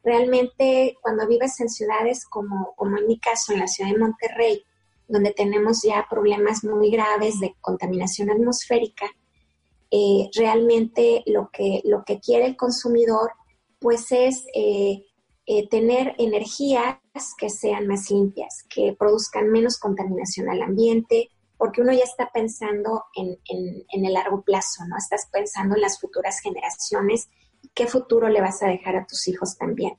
Realmente 0.03 0.97
cuando 1.01 1.27
vives 1.27 1.59
en 1.59 1.69
ciudades 1.69 2.25
como, 2.25 2.73
como 2.77 2.97
en 2.97 3.07
mi 3.07 3.19
caso, 3.19 3.51
en 3.51 3.59
la 3.59 3.67
ciudad 3.67 3.91
de 3.91 3.97
Monterrey, 3.97 4.63
donde 5.09 5.33
tenemos 5.33 5.81
ya 5.83 6.07
problemas 6.09 6.63
muy 6.63 6.91
graves 6.91 7.41
de 7.41 7.55
contaminación 7.59 8.29
atmosférica, 8.29 9.07
eh, 9.91 10.29
realmente 10.35 11.23
lo 11.25 11.49
que, 11.51 11.81
lo 11.83 12.05
que 12.05 12.19
quiere 12.19 12.45
el 12.45 12.55
consumidor 12.55 13.31
pues 13.79 14.11
es 14.11 14.45
eh, 14.53 15.05
eh, 15.51 15.67
tener 15.67 16.13
energías 16.19 16.99
que 17.35 17.49
sean 17.49 17.87
más 17.87 18.11
limpias, 18.11 18.65
que 18.69 18.95
produzcan 18.97 19.49
menos 19.49 19.79
contaminación 19.79 20.47
al 20.47 20.61
ambiente, 20.61 21.31
porque 21.57 21.81
uno 21.81 21.91
ya 21.91 22.03
está 22.03 22.29
pensando 22.31 23.05
en, 23.15 23.35
en, 23.49 24.05
el 24.05 24.13
largo 24.13 24.43
plazo, 24.43 24.85
¿no? 24.87 24.95
Estás 24.95 25.27
pensando 25.33 25.73
en 25.73 25.81
las 25.81 25.99
futuras 25.99 26.39
generaciones 26.39 27.29
qué 27.73 27.87
futuro 27.87 28.29
le 28.29 28.41
vas 28.41 28.61
a 28.61 28.67
dejar 28.67 28.95
a 28.95 29.07
tus 29.07 29.27
hijos 29.27 29.57
también. 29.57 29.93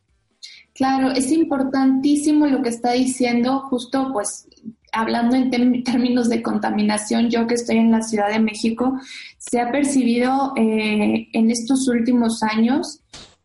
Claro, 0.73 1.11
es 1.11 1.33
importantísimo 1.33 2.47
lo 2.47 2.63
que 2.63 2.69
está 2.69 2.93
diciendo, 2.93 3.59
justo 3.69 4.11
pues 4.13 4.47
hablando 4.93 5.35
en 5.35 5.83
términos 5.83 6.29
de 6.29 6.43
contaminación, 6.43 7.29
yo 7.29 7.49
que 7.49 7.55
estoy 7.55 7.79
en 7.79 7.91
la 7.91 8.03
Ciudad 8.03 8.29
de 8.29 8.39
México, 8.39 9.01
se 9.37 9.61
ha 9.61 9.73
percibido 9.73 10.53
eh, 10.57 11.27
en 11.33 11.51
estos 11.51 11.89
últimos 11.89 12.41
años 12.45 13.01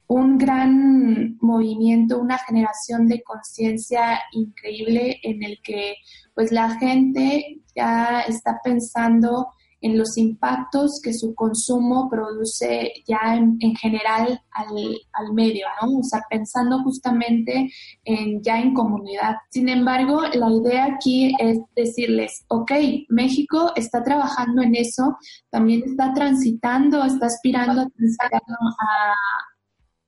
un 0.07 0.37
gran 0.37 1.37
movimiento, 1.41 2.19
una 2.19 2.37
generación 2.37 3.07
de 3.07 3.23
conciencia 3.23 4.19
increíble 4.31 5.19
en 5.23 5.43
el 5.43 5.59
que 5.63 5.95
pues 6.33 6.51
la 6.51 6.77
gente 6.77 7.61
ya 7.75 8.21
está 8.21 8.59
pensando 8.63 9.47
en 9.85 9.99
los 9.99 10.17
impactos 10.17 10.99
que 11.03 11.13
su 11.13 11.35
consumo 11.35 12.09
produce 12.09 12.91
ya 13.07 13.35
en, 13.35 13.75
general 13.75 14.41
al, 14.51 15.33
medio, 15.33 15.67
¿no? 15.79 15.99
O 15.99 16.03
sea, 16.03 16.21
pensando 16.27 16.81
justamente 16.81 17.71
en 18.03 18.41
ya 18.41 18.59
en 18.59 18.73
comunidad. 18.73 19.35
Sin 19.51 19.69
embargo, 19.69 20.23
la 20.33 20.49
idea 20.49 20.85
aquí 20.85 21.35
es 21.39 21.59
decirles, 21.75 22.45
ok, 22.47 22.71
México 23.09 23.73
está 23.75 24.01
trabajando 24.01 24.63
en 24.63 24.73
eso, 24.73 25.17
también 25.51 25.83
está 25.85 26.13
transitando, 26.13 27.03
está 27.03 27.27
aspirando 27.27 27.81
a, 27.81 27.85
a 27.85 29.15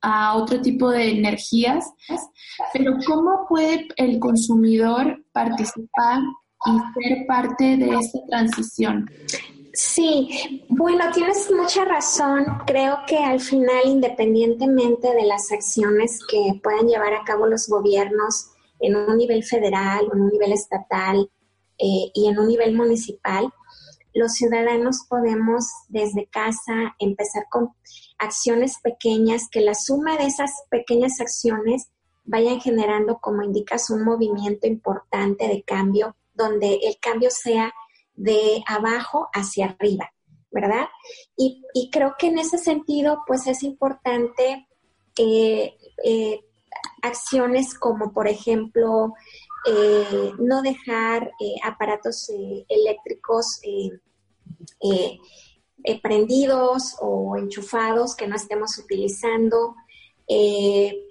otro 0.02 0.60
tipo 0.60 0.90
de 0.90 1.10
energías, 1.10 1.84
pero 2.72 2.94
¿cómo 3.06 3.46
puede 3.48 3.88
el 3.96 4.18
consumidor 4.18 5.24
participar 5.32 6.20
y 6.66 7.00
ser 7.00 7.26
parte 7.26 7.76
de 7.76 7.94
esta 7.96 8.18
transición? 8.28 9.10
Sí, 9.74 10.64
bueno, 10.68 11.04
tienes 11.12 11.50
mucha 11.56 11.84
razón. 11.84 12.44
Creo 12.66 12.98
que 13.06 13.18
al 13.18 13.38
final, 13.38 13.82
independientemente 13.84 15.14
de 15.14 15.24
las 15.24 15.52
acciones 15.52 16.18
que 16.28 16.60
puedan 16.62 16.88
llevar 16.88 17.14
a 17.14 17.22
cabo 17.24 17.46
los 17.46 17.68
gobiernos 17.68 18.50
en 18.80 18.96
un 18.96 19.16
nivel 19.16 19.44
federal 19.44 20.08
en 20.12 20.20
un 20.20 20.28
nivel 20.30 20.52
estatal 20.52 21.30
eh, 21.78 22.10
y 22.14 22.28
en 22.28 22.38
un 22.38 22.48
nivel 22.48 22.74
municipal, 22.74 23.52
los 24.14 24.32
ciudadanos 24.32 25.06
podemos 25.08 25.64
desde 25.88 26.26
casa 26.26 26.94
empezar 26.98 27.44
con 27.50 27.72
acciones 28.18 28.78
pequeñas, 28.82 29.48
que 29.50 29.60
la 29.60 29.74
suma 29.74 30.16
de 30.16 30.26
esas 30.26 30.50
pequeñas 30.70 31.20
acciones 31.20 31.88
vayan 32.24 32.60
generando, 32.60 33.18
como 33.18 33.42
indicas, 33.42 33.90
un 33.90 34.04
movimiento 34.04 34.66
importante 34.66 35.48
de 35.48 35.62
cambio, 35.62 36.16
donde 36.34 36.74
el 36.82 36.98
cambio 37.00 37.30
sea 37.30 37.72
de 38.14 38.62
abajo 38.66 39.28
hacia 39.32 39.66
arriba, 39.66 40.12
¿verdad? 40.50 40.88
Y, 41.36 41.62
creo 41.90 42.16
que 42.18 42.26
en 42.26 42.38
ese 42.38 42.58
sentido, 42.58 43.22
pues 43.26 43.46
es 43.46 43.62
importante 43.62 44.66
eh, 45.18 45.74
eh, 46.04 46.40
acciones 47.02 47.74
como, 47.74 48.12
por 48.12 48.28
ejemplo, 48.28 49.14
eh, 49.66 50.32
no 50.38 50.62
dejar 50.62 51.32
aparatos 51.64 52.30
eléctricos 52.68 53.60
prendidos 56.02 56.96
o 57.00 57.36
enchufados 57.36 58.14
que 58.14 58.26
no 58.26 58.36
estemos 58.36 58.78
utilizando. 58.78 59.74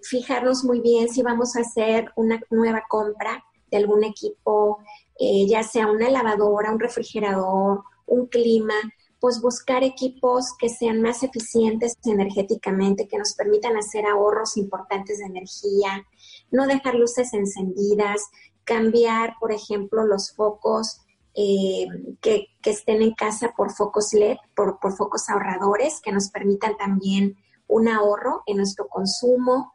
fijarnos 0.03 0.63
muy 0.63 0.79
bien 0.79 1.09
si 1.09 1.23
vamos 1.23 1.55
a 1.55 1.61
hacer 1.61 2.11
una 2.15 2.39
nueva 2.51 2.83
compra 2.87 3.43
de 3.71 3.77
algún 3.77 4.03
equipo 4.03 4.79
eh, 5.19 5.47
ya 5.47 5.63
sea 5.63 5.87
una 5.87 6.09
lavadora, 6.09 6.71
un 6.71 6.79
refrigerador, 6.79 7.83
un 8.05 8.27
clima, 8.27 8.75
pues 9.19 9.41
buscar 9.41 9.83
equipos 9.83 10.53
que 10.59 10.69
sean 10.69 11.01
más 11.01 11.23
eficientes 11.23 11.97
energéticamente, 12.05 13.07
que 13.07 13.17
nos 13.17 13.33
permitan 13.33 13.75
hacer 13.77 14.05
ahorros 14.05 14.57
importantes 14.57 15.17
de 15.17 15.25
energía, 15.25 16.05
no 16.51 16.67
dejar 16.67 16.93
luces 16.93 17.33
encendidas, 17.33 18.29
cambiar, 18.63 19.33
por 19.39 19.51
ejemplo, 19.51 20.05
los 20.05 20.33
focos 20.35 21.01
eh, 21.39 21.87
que, 22.19 22.47
estén 22.63 23.01
en 23.01 23.13
casa 23.13 23.53
por 23.55 23.71
focos 23.71 24.11
LED, 24.11 24.37
por, 24.55 24.79
focos 24.97 25.29
ahorradores, 25.29 26.01
que 26.01 26.11
nos 26.11 26.29
permitan 26.31 26.75
también 26.75 27.37
un 27.67 27.87
ahorro 27.87 28.41
en 28.47 28.57
nuestro 28.57 28.87
consumo. 28.87 29.71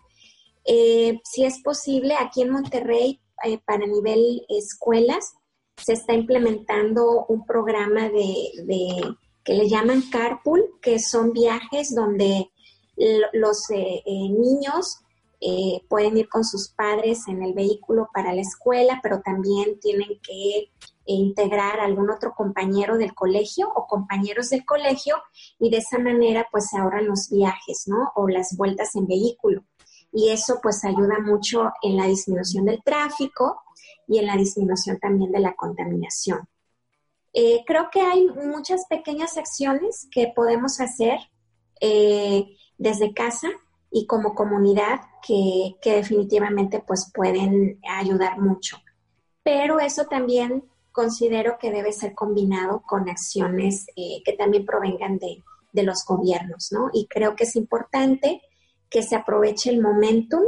Eh, 0.67 1.21
si 1.25 1.45
es 1.45 1.63
posible, 1.63 2.17
aquí 2.19 2.43
en 2.43 2.51
Monterrey 2.51 3.23
eh, 3.45 3.59
para 3.65 3.87
nivel 3.87 4.45
escuelas, 4.49 5.35
se 5.77 5.93
está 5.95 6.15
implementando 6.15 7.27
un 7.27 7.47
programa 7.47 8.09
de, 8.09 9.17
que 9.45 9.55
le 9.55 9.69
llaman 9.69 10.03
carpool, 10.11 10.65
que 10.81 10.99
son 10.99 11.33
viajes 11.33 11.95
donde 11.95 12.51
los 13.33 13.71
eh, 13.71 14.03
eh, 14.05 14.29
niños 14.29 14.99
pueden 15.89 16.19
ir 16.19 16.29
con 16.29 16.45
sus 16.45 16.69
padres 16.69 17.27
en 17.27 17.43
el 17.43 17.53
vehículo 17.53 18.09
para 18.15 18.33
la 18.33 18.43
escuela, 18.43 19.01
pero 19.03 19.23
también 19.23 19.81
tienen 19.81 20.21
que 20.23 20.71
integrar 21.07 21.81
a 21.81 21.85
algún 21.85 22.11
otro 22.11 22.33
compañero 22.35 22.97
del 22.97 23.15
colegio 23.15 23.71
o 23.75 23.87
compañeros 23.87 24.51
del 24.51 24.65
colegio 24.65 25.17
y 25.59 25.71
de 25.71 25.79
esa 25.79 25.99
manera 25.99 26.47
pues 26.51 26.69
se 26.69 26.79
ahorran 26.79 27.07
los 27.07 27.29
viajes, 27.31 27.85
¿no? 27.87 28.13
O 28.15 28.29
las 28.29 28.57
vueltas 28.57 28.95
en 28.95 29.07
vehículo 29.07 29.65
y 30.13 30.29
eso 30.29 30.61
pues 30.63 30.85
ayuda 30.85 31.19
mucho 31.21 31.73
en 31.83 31.97
la 31.97 32.07
disminución 32.07 32.67
del 32.67 32.83
tráfico 32.83 33.63
y 34.07 34.19
en 34.19 34.27
la 34.27 34.37
disminución 34.37 34.99
también 34.99 35.33
de 35.33 35.41
la 35.41 35.55
contaminación. 35.55 36.49
Eh, 37.33 37.65
creo 37.67 37.89
que 37.91 38.03
hay 38.03 38.27
muchas 38.27 38.85
pequeñas 38.89 39.39
acciones 39.39 40.07
que 40.11 40.31
podemos 40.37 40.81
hacer 40.81 41.19
eh, 41.81 42.45
desde 42.77 43.15
casa 43.15 43.49
y 43.91 44.07
como 44.07 44.35
comunidad 44.35 45.01
que, 45.27 45.77
definitivamente 45.83 46.83
pues 46.87 47.11
pueden 47.13 47.81
ayudar 47.89 48.39
mucho. 48.39 48.77
Pero 49.43 49.81
eso 49.81 50.05
también 50.05 50.65
considero 50.93 51.59
que 51.59 51.71
debe 51.71 51.93
ser 51.93 52.15
combinado 52.15 52.83
con 52.87 53.09
acciones 53.09 53.87
eh, 53.97 54.23
que 54.25 54.35
también 54.35 54.65
provengan 54.67 55.19
de, 55.19 55.43
de 55.73 55.83
los 55.83 56.05
gobiernos, 56.07 56.71
¿no? 56.71 56.91
Y 56.93 57.07
creo 57.07 57.35
que 57.35 57.45
es 57.45 57.57
importante 57.57 58.43
que 58.91 59.03
se 59.03 59.17
aproveche 59.17 59.71
el 59.71 59.81
momentum 59.81 60.43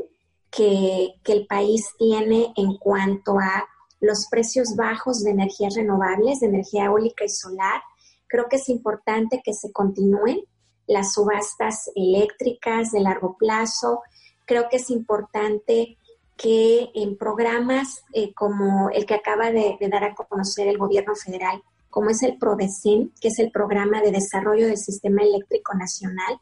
que, 0.51 1.15
el 1.25 1.47
país 1.47 1.85
tiene 1.99 2.53
en 2.57 2.77
cuanto 2.77 3.39
a 3.39 3.67
los 4.01 4.27
precios 4.31 4.77
bajos 4.77 5.25
de 5.25 5.31
energías 5.31 5.75
renovables, 5.75 6.41
de 6.41 6.47
energía 6.47 6.85
eólica 6.85 7.25
y 7.25 7.29
solar. 7.29 7.83
Creo 8.29 8.47
que 8.49 8.57
es 8.57 8.69
importante 8.69 9.41
que 9.45 9.53
se 9.53 9.73
continúen 9.73 10.41
las 10.87 11.15
subastas 11.15 11.91
eléctricas 11.95 12.93
de 12.93 13.01
largo 13.01 13.37
plazo. 13.39 14.03
Creo 14.45 14.69
que 14.69 14.77
es 14.77 14.91
importante 14.91 15.97
que 16.37 16.90
en 16.94 17.16
programas 17.16 18.05
eh, 18.12 18.33
como 18.35 18.90
el 18.90 19.07
que 19.07 19.14
acaba 19.14 19.51
de, 19.51 19.77
dar 19.90 20.05
a 20.05 20.14
conocer 20.14 20.66
el 20.68 20.79
gobierno 20.79 21.14
federal, 21.14 21.62
como 21.90 22.11
es 22.11 22.23
el 22.23 22.38
PRODECEN, 22.38 23.12
que 23.20 23.29
es 23.29 23.38
el 23.38 23.51
Programa 23.53 24.01
de 24.01 24.11
Desarrollo 24.11 24.66
del 24.66 24.77
Sistema 24.77 25.23
Eléctrico 25.23 25.75
Nacional, 25.75 26.38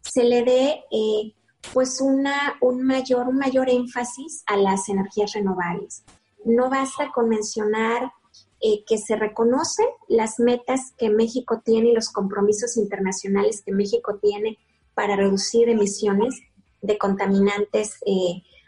se 0.00 0.22
le 0.22 0.44
dé 0.44 0.84
eh, 0.90 1.34
pues 1.72 2.00
una, 2.00 2.54
un, 2.60 2.82
mayor, 2.82 3.26
un 3.28 3.38
mayor 3.38 3.68
énfasis 3.70 4.44
a 4.46 4.56
las 4.56 4.88
energías 4.88 5.32
renovables. 5.32 6.04
No 6.44 6.70
basta 6.70 7.10
con 7.12 7.28
mencionar 7.28 8.12
eh, 8.60 8.84
que 8.86 8.98
se 8.98 9.16
reconocen 9.16 9.86
las 10.08 10.38
metas 10.38 10.92
que 10.96 11.10
México 11.10 11.60
tiene 11.64 11.90
y 11.90 11.94
los 11.94 12.10
compromisos 12.10 12.76
internacionales 12.76 13.62
que 13.64 13.72
México 13.72 14.18
tiene 14.22 14.58
para 14.94 15.16
reducir 15.16 15.68
emisiones 15.68 16.34
de 16.80 16.98
contaminantes 16.98 17.96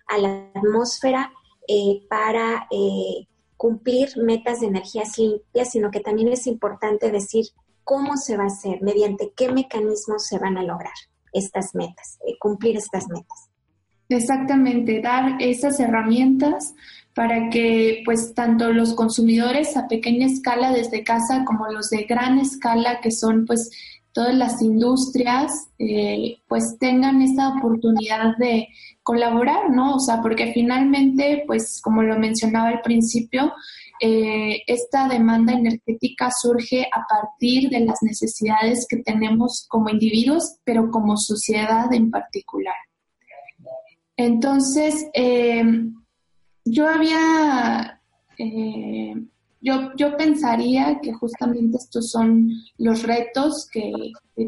a 0.07 0.19
la 0.19 0.51
atmósfera, 0.55 1.33
para 2.09 2.69
cumplir 3.57 4.17
metas 4.17 4.61
de 4.61 4.67
energías 4.67 5.19
limpias, 5.19 5.71
sino 5.71 5.91
que 5.91 6.01
también 6.01 6.29
es 6.29 6.47
importante 6.47 7.11
decir 7.11 7.47
cómo 7.85 8.17
se 8.17 8.37
va 8.37 8.45
a 8.45 8.49
hacer, 8.49 8.83
mediante 8.83 9.33
qué 9.37 9.51
mecanismos 9.51 10.27
se 10.27 10.39
van 10.39 10.59
a 10.59 10.63
lograr 10.63 10.95
estas 11.33 11.75
metas, 11.75 12.19
eh, 12.27 12.37
cumplir 12.39 12.77
estas 12.77 13.09
metas. 13.09 13.49
Exactamente, 14.09 15.01
dar 15.01 15.37
esas 15.41 15.81
herramientas 15.81 16.75
para 17.15 17.49
que 17.49 18.03
pues 18.05 18.35
tanto 18.35 18.73
los 18.73 18.95
consumidores 18.95 19.77
a 19.77 19.89
pequeña 19.89 20.27
escala 20.27 20.71
desde 20.73 21.03
casa 21.03 21.45
como 21.45 21.67
los 21.69 21.91
de 21.91 22.05
gran 22.05 22.39
escala 22.39 23.01
que 23.01 23.11
son 23.11 23.47
pues 23.47 23.71
todas 24.17 24.35
las 24.35 24.63
industrias 24.63 25.69
eh, 25.79 26.39
pues 26.49 26.79
tengan 26.81 27.21
esa 27.21 27.51
oportunidad 27.51 28.35
de 28.39 28.67
colaborar, 29.03 29.69
¿no? 29.69 29.97
O 29.97 30.01
sea, 30.01 30.23
porque 30.23 30.55
finalmente 30.55 31.45
pues 31.47 31.83
como 31.85 32.03
lo 32.03 32.19
mencionaba 32.19 32.69
al 32.69 32.81
principio, 32.81 33.53
eh, 34.01 34.63
esta 34.67 35.07
demanda 35.07 35.53
energética 35.53 36.31
surge 36.31 36.89
a 36.91 37.05
partir 37.07 37.69
de 37.69 37.81
las 37.81 37.99
necesidades 38.01 38.87
que 38.89 39.03
tenemos 39.03 39.67
como 39.69 39.91
individuos, 39.91 40.61
pero 40.65 40.91
como 40.91 41.19
sociedad 41.19 41.93
en 41.93 42.11
particular. 42.11 42.75
Entonces, 44.17 45.09
eh, 45.13 45.63
yo 46.65 46.89
había, 46.89 48.01
yo, 49.67 49.93
yo 49.97 50.17
pensaría 50.17 51.01
que 51.03 51.13
justamente 51.13 51.79
estos 51.79 52.11
son 52.11 52.51
los 52.79 53.03
retos 53.03 53.69
que, 53.71 53.93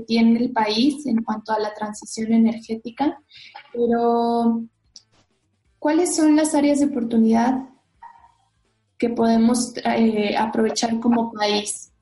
tiene 0.07 0.39
el 0.39 0.53
país 0.53 1.07
en 1.07 1.23
cuanto 1.23 1.51
a 1.53 1.59
la 1.59 1.73
transición 1.73 2.31
energética, 2.31 3.19
pero 3.73 4.63
¿cuáles 5.79 6.15
son 6.15 6.37
las 6.37 6.55
áreas 6.55 6.81
de 6.81 6.87
oportunidad 6.87 7.69
que 8.99 9.11
podemos 9.11 9.73
eh, 9.85 10.37
aprovechar 10.37 10.99
como 11.01 11.33
país. 11.33 11.93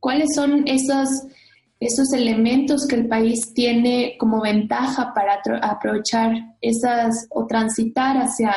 ¿Cuáles 0.00 0.34
son 0.34 0.64
esos 0.66 2.12
elementos 2.12 2.86
que 2.86 2.96
el 2.96 3.08
país 3.08 3.54
tiene 3.54 4.16
como 4.18 4.42
ventaja 4.42 5.14
para 5.14 5.40
aprovechar 5.62 6.32
esas 6.60 7.26
o 7.30 7.46
transitar 7.46 8.16
hacia 8.16 8.54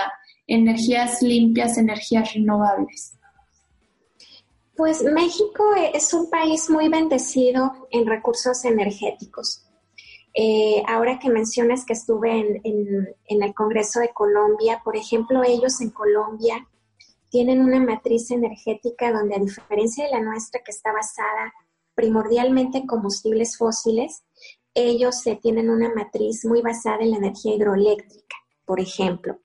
energías 0.48 1.22
limpias, 1.22 1.78
energías 1.78 2.34
renovables? 2.34 3.18
Pues 4.76 5.04
México 5.04 5.64
es 5.94 6.14
un 6.14 6.30
país 6.30 6.70
muy 6.70 6.90
bendecido 6.90 7.88
en 7.92 8.08
recursos 8.08 8.66
energéticos. 8.66 9.64
Eh, 10.34 10.82
ahora 10.88 11.20
que 11.20 11.30
mencionas 11.30 11.86
que 11.86 11.94
estuve 11.94 12.60
en, 12.64 13.16
el 13.28 13.54
Congreso 13.54 14.00
de 14.00 14.10
Colombia, 14.10 14.82
por 14.84 14.96
ejemplo, 14.96 15.44
ellos 15.44 15.80
en 15.82 15.92
Colombia 15.92 16.68
tienen 17.30 17.62
una 17.62 17.80
matriz 17.80 18.32
energética 18.32 19.12
donde 19.12 19.36
a 19.36 19.40
diferencia 19.40 20.06
de 20.06 20.12
la 20.12 20.22
nuestra 20.22 20.62
que 20.64 20.72
está 20.72 20.92
basada 20.92 21.54
primordialmente 21.94 22.80
en 22.80 22.88
combustibles 22.88 23.58
fósiles, 23.58 24.24
ellos 24.74 25.24
tienen 25.42 25.70
una 25.70 25.94
matriz 25.94 26.46
muy 26.46 26.64
basada 26.64 27.04
en 27.04 27.12
la 27.12 27.18
energía 27.18 27.56
hidroeléctrica, 27.56 28.36
por 28.66 28.80
ejemplo. 28.80 29.38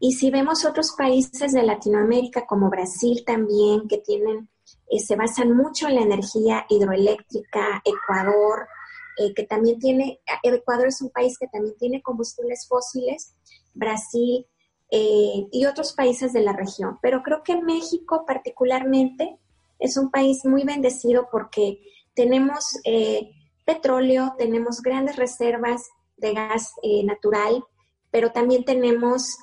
Y 0.00 0.12
si 0.12 0.30
vemos 0.30 0.64
otros 0.64 0.94
países 0.96 1.52
de 1.52 1.62
Latinoamérica 1.62 2.46
como 2.46 2.70
Brasil 2.70 3.22
también, 3.26 3.86
que 3.86 3.98
tienen, 3.98 4.48
eh, 4.92 5.00
se 5.00 5.16
basan 5.16 5.56
mucho 5.56 5.88
en 5.88 5.94
la 5.94 6.02
energía 6.02 6.66
hidroeléctrica, 6.68 7.82
Ecuador, 7.82 8.68
eh, 9.16 9.32
que 9.32 9.44
también 9.44 9.78
tiene, 9.78 10.20
Ecuador 10.42 10.88
es 10.88 11.00
un 11.00 11.08
país 11.08 11.38
que 11.38 11.46
también 11.46 11.74
tiene 11.78 12.02
combustibles 12.02 12.66
fósiles, 12.68 13.34
Brasil 13.72 14.46
eh, 14.90 15.46
y 15.50 15.64
otros 15.64 15.94
países 15.94 16.34
de 16.34 16.42
la 16.42 16.52
región. 16.52 16.98
Pero 17.00 17.22
creo 17.22 17.42
que 17.42 17.56
México 17.62 18.24
particularmente 18.26 19.38
es 19.78 19.96
un 19.96 20.10
país 20.10 20.44
muy 20.44 20.62
bendecido 20.64 21.28
porque 21.32 21.80
tenemos 22.14 22.76
petróleo, 23.64 24.34
tenemos 24.36 24.82
grandes 24.82 25.16
reservas 25.16 25.88
de 26.18 26.34
gas 26.34 26.74
natural, 27.04 27.64
pero 28.10 28.30
también 28.30 28.64
tenemos 28.64 29.38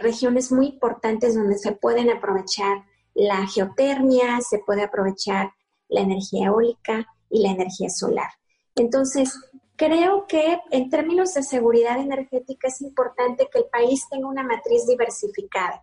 regiones 0.00 0.52
muy 0.52 0.66
importantes 0.66 1.36
donde 1.36 1.56
se 1.56 1.72
pueden 1.72 2.10
aprovechar 2.10 2.84
la 3.18 3.46
geotermia, 3.48 4.40
se 4.40 4.60
puede 4.60 4.84
aprovechar 4.84 5.52
la 5.88 6.02
energía 6.02 6.46
eólica 6.46 7.06
y 7.28 7.42
la 7.42 7.50
energía 7.50 7.90
solar. 7.90 8.30
Entonces, 8.76 9.34
creo 9.74 10.26
que 10.28 10.60
en 10.70 10.88
términos 10.88 11.34
de 11.34 11.42
seguridad 11.42 11.98
energética 11.98 12.68
es 12.68 12.80
importante 12.80 13.48
que 13.52 13.58
el 13.58 13.64
país 13.64 14.06
tenga 14.08 14.28
una 14.28 14.44
matriz 14.44 14.86
diversificada. 14.86 15.82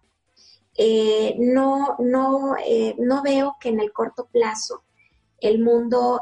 Eh, 0.78 1.36
no, 1.38 1.98
no, 2.00 2.56
eh, 2.65 2.95
no 3.00 3.21
veo 3.21 3.58
que 3.60 3.69
en 3.69 3.82
el 3.82 3.91
corto 3.91 4.28
plazo 4.32 4.84
el 5.39 5.62
mundo 5.62 6.21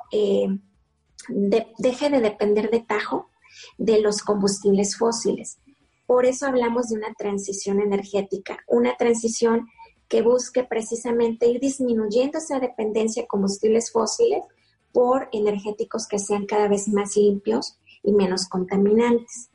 deje 1.78 2.10
de 2.10 2.22
depender 2.22 2.72
de 2.72 2.80
tajo 2.80 3.30
de 3.78 4.02
los 4.02 4.24
combustibles 4.24 4.98
fósiles. 4.98 5.60
Por 6.08 6.26
eso 6.26 6.48
hablamos 6.48 6.90
de 6.90 6.98
una 6.98 7.14
transición 7.14 7.80
energética, 7.80 8.58
una 8.68 8.96
transición 8.98 9.68
que 10.14 10.22
busque 10.22 10.64
precisamente 10.64 11.48
ir 11.48 11.60
disminuyendo 11.60 12.38
esa 12.38 12.60
dependencia 12.60 13.24
de 13.24 13.28
combustibles 13.28 13.92
fósiles 13.92 14.44
por 14.92 15.28
energéticos 15.32 16.08
que 16.08 16.20
sean 16.20 16.46
cada 16.46 16.68
vez 16.68 16.88
más 16.88 17.18
limpios 17.18 17.80
y 18.04 18.12
menos 18.12 18.48
contaminantes. 18.48 19.50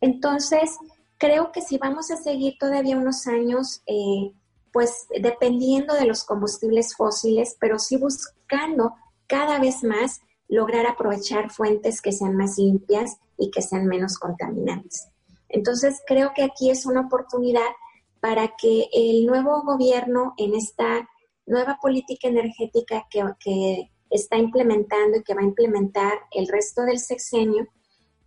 Entonces, 0.00 0.78
creo 1.18 1.52
que 1.52 1.60
si 1.60 1.76
vamos 1.76 2.10
a 2.10 2.16
seguir 2.16 2.56
todavía 2.58 2.96
unos 2.96 3.26
años, 3.26 3.82
eh, 3.84 4.32
pues 4.72 5.08
dependiendo 5.20 5.92
de 5.92 6.06
los 6.06 6.24
combustibles 6.24 6.96
fósiles, 6.96 7.58
pero 7.60 7.78
sí 7.78 7.98
buscando 7.98 8.94
cada 9.26 9.60
vez 9.60 9.84
más 9.84 10.22
lograr 10.48 10.86
aprovechar 10.86 11.50
fuentes 11.50 12.00
que 12.00 12.12
sean 12.12 12.34
más 12.34 12.56
limpias 12.56 13.18
y 13.36 13.50
que 13.50 13.60
sean 13.60 13.84
menos 13.84 14.16
contaminantes. 14.18 15.08
Entonces, 15.50 16.00
creo 16.06 16.32
que 16.34 16.44
aquí 16.44 16.70
es 16.70 16.86
una 16.86 17.02
oportunidad 17.02 17.68
para 18.20 18.54
que 18.56 18.88
el 18.92 19.26
nuevo 19.26 19.62
gobierno 19.62 20.34
en 20.36 20.54
esta 20.54 21.08
nueva 21.46 21.78
política 21.80 22.28
energética 22.28 23.06
que, 23.10 23.90
está 24.10 24.38
implementando 24.38 25.18
y 25.18 25.22
que 25.22 25.34
va 25.34 25.42
a 25.42 25.44
implementar 25.44 26.14
el 26.30 26.48
resto 26.48 26.80
del 26.80 26.98
sexenio, 26.98 27.68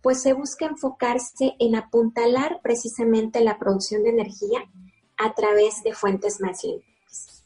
pues 0.00 0.22
se 0.22 0.32
busque 0.32 0.64
enfocarse 0.64 1.54
en 1.58 1.74
apuntalar 1.74 2.60
precisamente 2.62 3.40
la 3.40 3.58
producción 3.58 4.04
de 4.04 4.10
energía 4.10 4.60
a 5.16 5.34
través 5.34 5.82
de 5.82 5.92
fuentes 5.92 6.40
más 6.40 6.62
limpias. 6.62 7.44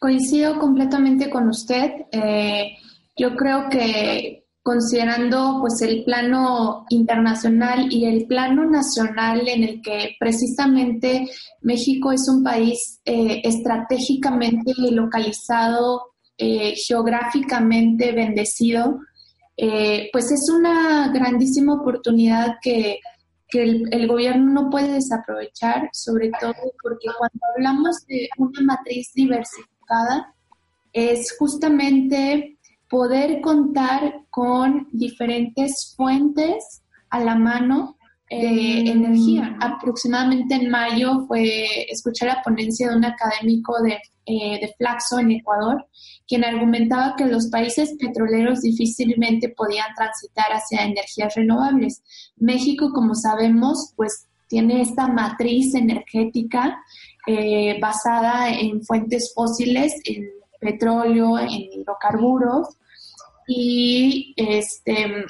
Coincido 0.00 0.58
completamente 0.58 1.30
con 1.30 1.48
usted. 1.48 2.06
Eh, 2.10 2.78
yo 3.16 3.36
creo 3.36 3.68
que 3.68 4.43
considerando 4.64 5.58
pues 5.60 5.82
el 5.82 6.04
plano 6.04 6.86
internacional 6.88 7.92
y 7.92 8.06
el 8.06 8.26
plano 8.26 8.64
nacional 8.64 9.46
en 9.46 9.62
el 9.62 9.82
que 9.82 10.16
precisamente 10.18 11.28
México 11.60 12.10
es 12.10 12.26
un 12.30 12.42
país 12.42 12.98
eh, 13.04 13.42
estratégicamente 13.44 14.72
localizado, 14.90 16.14
eh, 16.38 16.74
geográficamente 16.76 18.12
bendecido, 18.12 19.00
eh, 19.54 20.08
pues 20.10 20.32
es 20.32 20.48
una 20.48 21.12
grandísima 21.12 21.74
oportunidad 21.74 22.56
que, 22.62 23.00
el, 23.52 23.86
el, 23.92 24.08
gobierno 24.08 24.62
no 24.62 24.70
puede 24.70 24.94
desaprovechar, 24.94 25.88
sobre 25.92 26.32
todo 26.40 26.54
porque 26.82 27.06
cuando 27.16 27.40
hablamos 27.54 28.04
de 28.08 28.28
una 28.36 28.60
matriz 28.62 29.12
diversificada, 29.14 30.34
es 30.92 31.36
justamente 31.38 32.53
poder 32.94 33.40
contar 33.40 34.20
con 34.30 34.86
diferentes 34.92 35.94
fuentes 35.96 36.84
a 37.10 37.18
la 37.18 37.34
mano 37.34 37.96
de 38.30 38.88
energía. 38.88 39.56
Aproximadamente 39.60 40.54
en 40.54 40.70
mayo 40.70 41.26
fue 41.26 41.90
escuchar 41.90 42.28
la 42.28 42.42
ponencia 42.44 42.88
de 42.88 42.96
un 42.96 43.04
académico 43.04 43.82
de, 43.82 43.98
eh, 44.26 44.60
de 44.60 44.72
Flaxo 44.78 45.18
en 45.18 45.32
Ecuador, 45.32 45.88
quien 46.28 46.44
argumentaba 46.44 47.16
que 47.16 47.26
los 47.26 47.48
países 47.48 47.96
petroleros 47.98 48.60
difícilmente 48.60 49.48
podían 49.48 49.92
transitar 49.96 50.52
hacia 50.52 50.84
energías 50.84 51.34
renovables. 51.34 52.00
México, 52.36 52.92
como 52.94 53.16
sabemos, 53.16 53.92
pues 53.96 54.28
tiene 54.46 54.82
esta 54.82 55.08
matriz 55.08 55.74
energética 55.74 56.78
eh, 57.26 57.76
basada 57.80 58.52
en 58.52 58.84
fuentes 58.84 59.32
fósiles, 59.34 59.94
en 60.04 60.28
petróleo, 60.60 61.40
en 61.40 61.50
hidrocarburos, 61.50 62.68
y 63.46 64.34
este, 64.36 65.24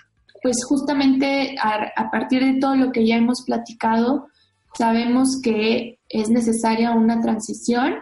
pues 0.44 0.62
justamente 0.68 1.56
a, 1.58 2.10
partir 2.10 2.44
de 2.44 2.60
todo 2.60 2.76
lo 2.76 2.92
que 2.92 3.06
ya 3.06 3.16
hemos 3.16 3.42
platicado, 3.46 4.28
sabemos 4.76 5.40
que 5.42 6.00
es 6.10 6.28
necesaria 6.28 6.92
una 6.92 7.22
transición. 7.22 7.94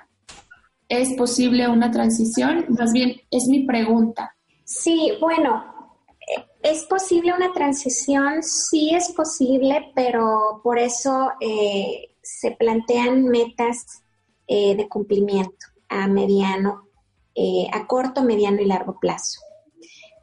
¿Es 0.88 1.14
posible 1.14 1.68
una 1.68 1.92
transición? 1.92 2.66
Más 2.68 2.92
bien, 2.92 3.20
es 3.30 3.46
mi 3.48 3.60
pregunta. 3.64 4.34
Sí, 4.64 5.12
bueno, 5.20 5.64
¿es 6.64 6.84
posible 6.86 7.32
una 7.32 7.52
transición? 7.52 8.42
Sí 8.42 8.90
es 8.92 9.12
posible, 9.12 9.92
pero 9.94 10.60
por 10.64 10.80
eso 10.80 11.30
eh, 11.40 12.16
se 12.22 12.50
plantean 12.50 13.22
metas 13.22 14.02
eh, 14.48 14.74
de 14.74 14.88
cumplimiento 14.88 15.66
a 15.88 16.08
mediano, 16.08 16.88
eh, 17.36 17.68
a 17.72 17.86
corto, 17.86 18.24
mediano 18.24 18.60
y 18.60 18.66
largo 18.66 18.98
plazo 18.98 19.40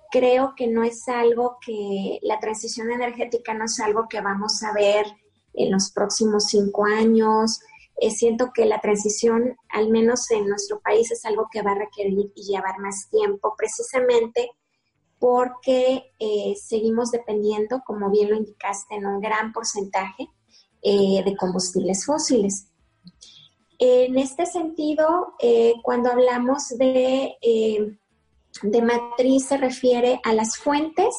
creo 0.09 0.53
que 0.55 0.67
no 0.67 0.83
es 0.83 1.07
algo 1.07 1.57
que 1.65 2.19
la 2.21 2.39
transición 2.39 2.91
energética 2.91 3.53
no 3.53 3.65
es 3.65 3.79
algo 3.79 4.07
que 4.09 4.21
vamos 4.21 4.63
a 4.63 4.73
ver 4.73 5.05
en 5.53 5.71
los 5.71 5.91
próximos 5.91 6.45
cinco 6.45 6.85
años. 6.85 7.59
Eh, 8.01 8.11
siento 8.11 8.51
que 8.53 8.65
la 8.65 8.81
transición, 8.81 9.55
al 9.69 9.89
menos 9.89 10.29
en 10.31 10.47
nuestro 10.47 10.79
país, 10.79 11.11
es 11.11 11.25
algo 11.25 11.47
que 11.51 11.61
va 11.61 11.71
a 11.71 11.79
requerir 11.79 12.31
y 12.35 12.43
llevar 12.43 12.79
más 12.79 13.09
tiempo, 13.09 13.53
precisamente 13.57 14.49
porque 15.19 16.13
eh, 16.17 16.55
seguimos 16.55 17.11
dependiendo, 17.11 17.81
como 17.85 18.09
bien 18.09 18.29
lo 18.29 18.37
indicaste, 18.37 18.95
en 18.95 19.05
un 19.05 19.19
gran 19.19 19.51
porcentaje 19.51 20.29
eh, 20.81 21.21
de 21.25 21.35
combustibles 21.35 22.05
fósiles. 22.05 22.67
En 23.79 24.17
este 24.17 24.45
sentido, 24.45 25.35
cuando 25.83 26.11
hablamos 26.11 26.67
de 26.77 27.37
de 28.63 28.81
matriz 28.81 29.45
se 29.47 29.57
refiere 29.57 30.19
a 30.23 30.33
las 30.33 30.57
fuentes 30.57 31.13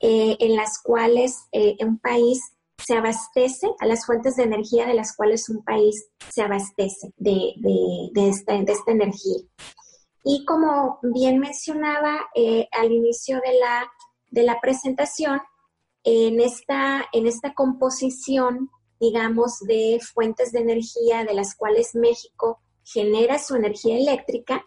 eh, 0.00 0.36
en 0.40 0.56
las 0.56 0.80
cuales 0.82 1.46
eh, 1.52 1.76
un 1.80 1.98
país 1.98 2.40
se 2.84 2.94
abastece, 2.94 3.68
a 3.80 3.86
las 3.86 4.04
fuentes 4.04 4.36
de 4.36 4.44
energía 4.44 4.86
de 4.86 4.94
las 4.94 5.16
cuales 5.16 5.48
un 5.48 5.64
país 5.64 6.08
se 6.28 6.42
abastece 6.42 7.12
de, 7.16 7.54
esta, 8.14 8.54
energía. 8.86 9.38
Y 10.22 10.44
como 10.44 10.98
bien 11.02 11.38
mencionaba 11.38 12.26
eh, 12.34 12.68
al 12.72 12.92
inicio 12.92 13.36
de 13.36 13.58
la, 13.58 13.90
de 14.30 14.42
la 14.42 14.60
presentación, 14.60 15.40
en 16.04 16.40
esta, 16.40 17.04
en 17.12 17.26
esta 17.26 17.52
composición, 17.54 18.70
digamos, 19.00 19.58
de 19.60 19.98
fuentes 20.14 20.52
de 20.52 20.60
energía 20.60 21.24
de 21.24 21.34
las 21.34 21.56
cuales 21.56 21.94
México 21.94 22.60
genera 22.84 23.40
su 23.40 23.56
energía 23.56 23.96
eléctrica, 23.96 24.64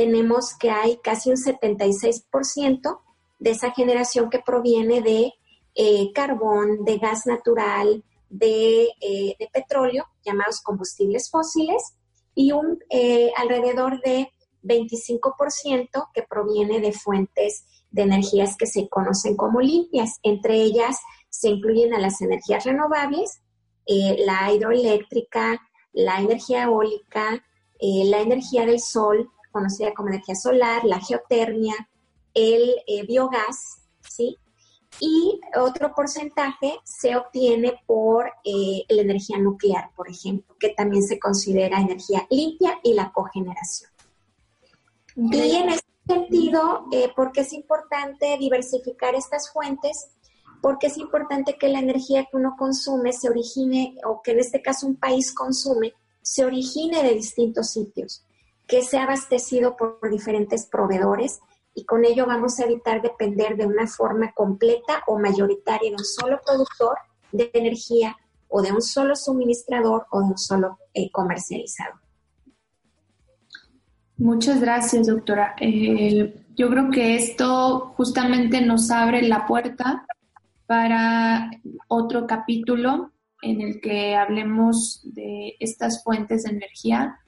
tenemos 0.00 0.56
que 0.58 0.70
hay 0.70 0.96
casi 0.96 1.28
un 1.28 1.36
76% 1.36 3.00
de 3.38 3.50
esa 3.50 3.70
generación 3.72 4.30
que 4.30 4.38
proviene 4.38 5.02
de 5.02 5.34
eh, 5.74 6.10
carbón, 6.14 6.86
de 6.86 6.96
gas 6.96 7.26
natural, 7.26 8.02
de, 8.30 8.84
eh, 8.98 9.36
de, 9.38 9.48
petróleo, 9.52 10.06
llamados 10.24 10.62
combustibles 10.62 11.28
fósiles, 11.28 11.82
y 12.34 12.52
un 12.52 12.78
eh, 12.88 13.30
alrededor 13.36 14.00
de 14.00 14.32
25% 14.62 16.08
que 16.14 16.22
proviene 16.22 16.80
de 16.80 16.92
fuentes 16.92 17.66
de 17.90 18.00
energías 18.00 18.56
que 18.56 18.66
se 18.66 18.88
conocen 18.88 19.36
como 19.36 19.60
limpias. 19.60 20.18
Entre 20.22 20.54
ellas 20.54 20.96
se 21.28 21.50
incluyen 21.50 21.92
a 21.92 21.98
las 21.98 22.22
energías 22.22 22.64
renovables, 22.64 23.42
la 23.86 24.50
hidroeléctrica, 24.50 25.60
la 25.92 26.20
energía 26.20 26.62
eólica, 26.62 27.44
la 27.80 28.20
energía 28.20 28.64
del 28.64 28.80
sol, 28.80 29.30
conocida 29.50 29.94
como 29.94 30.08
energía 30.08 30.34
solar, 30.34 30.84
la 30.84 31.00
geotermia, 31.00 31.74
el 32.34 32.76
eh, 32.86 33.04
biogás, 33.06 33.82
¿sí? 34.08 34.38
Y 34.98 35.40
otro 35.56 35.94
porcentaje 35.94 36.78
se 36.84 37.16
obtiene 37.16 37.80
por 37.86 38.26
la 38.44 39.02
energía 39.02 39.38
nuclear, 39.38 39.90
por 39.94 40.10
ejemplo, 40.10 40.56
que 40.58 40.70
también 40.70 41.04
se 41.04 41.18
considera 41.18 41.80
energía 41.80 42.26
limpia 42.28 42.80
y 42.82 42.94
la 42.94 43.12
cogeneración. 43.12 43.90
Y 45.14 45.56
en 45.56 45.70
ese 45.70 45.84
sentido, 46.06 46.86
¿por 47.14 47.30
qué 47.30 47.42
es 47.42 47.52
importante 47.52 48.36
diversificar 48.38 49.14
estas 49.14 49.52
fuentes? 49.52 50.10
porque 50.60 50.88
es 50.88 50.98
importante 50.98 51.56
que 51.58 51.68
la 51.68 51.78
energía 51.78 52.26
que 52.30 52.36
uno 52.36 52.54
consume 52.58 53.12
se 53.12 53.28
origine, 53.28 53.96
o 54.04 54.20
que 54.22 54.32
en 54.32 54.40
este 54.40 54.62
caso 54.62 54.86
un 54.86 54.96
país 54.96 55.32
consume, 55.32 55.94
se 56.22 56.44
origine 56.44 57.02
de 57.02 57.14
distintos 57.14 57.70
sitios, 57.70 58.24
que 58.70 58.82
sea 58.82 59.02
abastecido 59.02 59.76
por 59.76 59.98
diferentes 60.10 60.66
proveedores 60.66 61.40
y 61.74 61.84
con 61.84 62.04
ello 62.04 62.26
vamos 62.26 62.58
a 62.58 62.64
evitar 62.64 63.02
depender 63.02 63.56
de 63.56 63.66
una 63.66 63.86
forma 63.86 64.32
completa 64.32 65.02
o 65.06 65.18
mayoritaria 65.18 65.90
de 65.90 65.96
un 65.96 66.04
solo 66.04 66.40
productor 66.44 66.96
de 67.32 67.50
energía 67.52 68.16
o 68.48 68.62
de 68.62 68.72
un 68.72 68.80
solo 68.80 69.16
suministrador 69.16 70.06
o 70.10 70.20
de 70.20 70.26
un 70.26 70.38
solo 70.38 70.78
eh, 70.94 71.10
comercializador. 71.10 72.00
Muchas 74.16 74.60
gracias, 74.60 75.06
doctora. 75.06 75.54
Eh, 75.60 76.44
yo 76.56 76.68
creo 76.68 76.90
que 76.90 77.16
esto 77.16 77.94
justamente 77.96 78.60
nos 78.60 78.90
abre 78.90 79.22
la 79.22 79.46
puerta 79.46 80.04
para 80.66 81.50
otro 81.88 82.26
capítulo 82.26 83.12
en 83.42 83.62
el 83.62 83.80
que 83.80 84.14
hablemos 84.14 85.00
de 85.04 85.56
estas 85.58 86.04
fuentes 86.04 86.42
de 86.42 86.50
energía. 86.50 87.19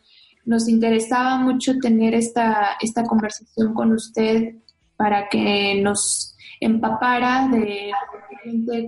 Nos 0.44 0.68
interesaba 0.68 1.38
mucho 1.38 1.78
tener 1.78 2.14
esta, 2.14 2.76
esta 2.80 3.04
conversación 3.04 3.74
con 3.74 3.92
usted 3.92 4.56
para 4.96 5.28
que 5.28 5.80
nos 5.82 6.36
empapara 6.60 7.48
de, 7.48 7.92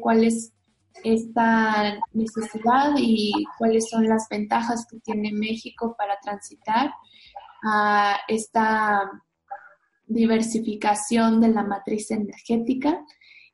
cuál 0.00 0.24
es 0.24 0.52
esta 1.02 1.98
necesidad 2.12 2.92
y 2.96 3.32
cuáles 3.58 3.88
son 3.90 4.08
las 4.08 4.28
ventajas 4.28 4.86
que 4.90 5.00
tiene 5.00 5.32
México 5.32 5.94
para 5.98 6.18
transitar 6.20 6.92
a 7.64 8.16
esta 8.28 9.10
diversificación 10.06 11.40
de 11.40 11.48
la 11.48 11.62
matriz 11.62 12.10
energética. 12.10 13.04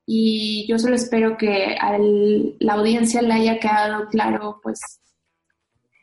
Y 0.06 0.66
yo 0.68 0.78
solo 0.78 0.96
espero 0.96 1.36
que 1.36 1.76
a 1.80 1.96
la 1.98 2.74
audiencia 2.74 3.22
le 3.22 3.34
haya 3.34 3.58
quedado 3.58 4.08
claro 4.08 4.60
pues 4.62 4.80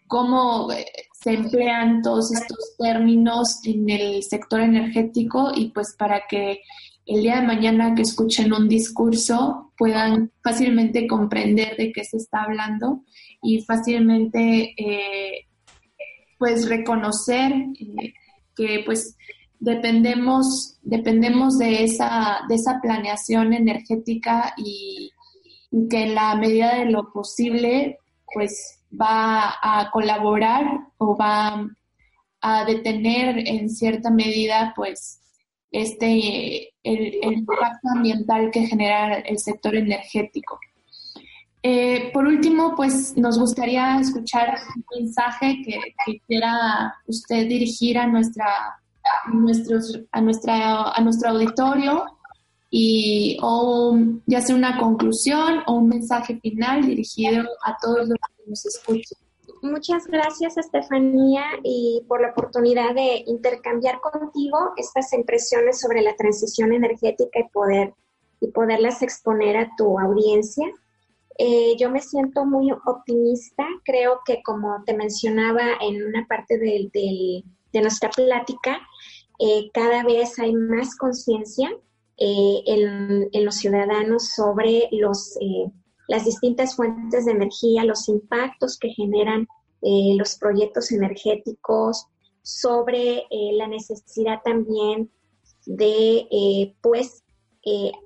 cómo 0.07 0.71
eh, 0.71 0.85
se 1.27 1.33
emplean 1.33 2.01
todos 2.01 2.31
estos 2.33 2.77
términos 2.77 3.59
en 3.65 3.89
el 3.89 4.23
sector 4.23 4.61
energético 4.61 5.51
y 5.53 5.71
pues 5.71 5.93
para 5.99 6.21
que 6.29 6.61
el 7.05 7.21
día 7.21 7.41
de 7.41 7.47
mañana 7.47 7.93
que 7.95 8.03
escuchen 8.03 8.53
un 8.53 8.69
discurso 8.69 9.73
puedan 9.77 10.31
fácilmente 10.41 11.05
comprender 11.05 11.75
de 11.75 11.91
qué 11.91 12.05
se 12.05 12.15
está 12.15 12.43
hablando 12.43 13.03
y 13.41 13.61
fácilmente 13.63 14.73
eh, 14.77 15.47
pues 16.37 16.69
reconocer 16.69 17.51
eh, 17.51 18.13
que 18.55 18.83
pues 18.85 19.17
dependemos, 19.59 20.79
dependemos 20.81 21.57
de, 21.57 21.83
esa, 21.83 22.39
de 22.47 22.55
esa 22.55 22.79
planeación 22.81 23.51
energética 23.51 24.53
y, 24.55 25.11
que 25.89 26.03
en 26.03 26.15
la 26.15 26.33
medida 26.35 26.75
de 26.75 26.85
lo 26.85 27.11
posible 27.11 27.97
pues 28.33 28.79
va 28.89 29.55
a 29.61 29.91
colaborar 29.91 30.86
o 30.97 31.15
va 31.15 31.67
a 32.41 32.65
detener 32.65 33.47
en 33.47 33.69
cierta 33.69 34.09
medida 34.09 34.73
pues 34.75 35.21
este 35.71 36.73
el, 36.83 37.19
impacto 37.23 37.89
ambiental 37.95 38.51
que 38.51 38.65
genera 38.67 39.19
el 39.19 39.37
sector 39.37 39.75
energético. 39.75 40.59
Eh, 41.63 42.11
por 42.13 42.25
último, 42.25 42.75
pues 42.75 43.17
nos 43.17 43.37
gustaría 43.37 43.99
escuchar 43.99 44.57
un 44.75 45.01
mensaje 45.01 45.57
que, 45.65 46.21
quiera 46.27 46.93
usted 47.07 47.47
dirigir 47.47 47.97
a 47.97 48.07
nuestra 48.07 48.45
a, 49.25 49.31
nuestros, 49.33 49.99
a, 50.11 50.21
nuestra, 50.21 50.91
a 50.91 51.01
nuestro 51.01 51.29
auditorio 51.29 52.05
y 52.69 53.37
o 53.41 53.97
ya 54.25 54.41
sea 54.41 54.55
una 54.55 54.77
conclusión 54.77 55.61
o 55.67 55.73
un 55.73 55.89
mensaje 55.89 56.39
final 56.41 56.85
dirigido 56.85 57.43
a 57.63 57.75
todos 57.81 58.07
los 58.07 58.17
que 58.17 58.49
nos 58.49 58.65
escuchan. 58.65 59.26
Muchas 59.71 60.07
gracias, 60.07 60.57
Estefanía, 60.57 61.43
y 61.63 62.03
por 62.07 62.21
la 62.21 62.29
oportunidad 62.29 62.95
de 62.95 63.23
intercambiar 63.27 63.99
contigo 63.99 64.71
estas 64.77 65.11
impresiones 65.13 65.79
sobre 65.79 66.01
la 66.01 66.15
transición 66.15 66.73
energética 66.73 67.39
y 67.39 67.49
poder 67.49 67.93
y 68.39 68.47
poderlas 68.47 69.01
exponer 69.01 69.57
a 69.57 69.71
tu 69.77 69.99
audiencia. 69.99 70.65
Eh, 71.37 71.75
yo 71.77 71.89
me 71.89 72.01
siento 72.01 72.45
muy 72.45 72.71
optimista. 72.71 73.65
Creo 73.83 74.21
que, 74.25 74.41
como 74.43 74.83
te 74.85 74.95
mencionaba 74.95 75.73
en 75.81 76.03
una 76.05 76.25
parte 76.27 76.57
del 76.57 76.89
de 76.91 77.81
nuestra 77.81 78.09
plática, 78.09 78.79
eh, 79.39 79.69
cada 79.73 80.03
vez 80.03 80.39
hay 80.39 80.53
más 80.53 80.95
conciencia 80.95 81.69
eh, 82.17 82.63
en, 82.65 83.45
los 83.45 83.55
ciudadanos 83.55 84.29
sobre 84.35 84.87
los, 84.91 85.37
las 86.07 86.25
distintas 86.25 86.75
fuentes 86.75 87.25
de 87.25 87.33
energía, 87.33 87.83
los 87.83 88.07
impactos 88.07 88.77
que 88.79 88.89
generan 88.89 89.47
los 89.81 90.37
proyectos 90.37 90.91
energéticos, 90.91 92.07
sobre 92.41 93.23
la 93.53 93.67
necesidad 93.67 94.41
también 94.43 95.11
de, 95.65 96.73
pues, 96.81 97.23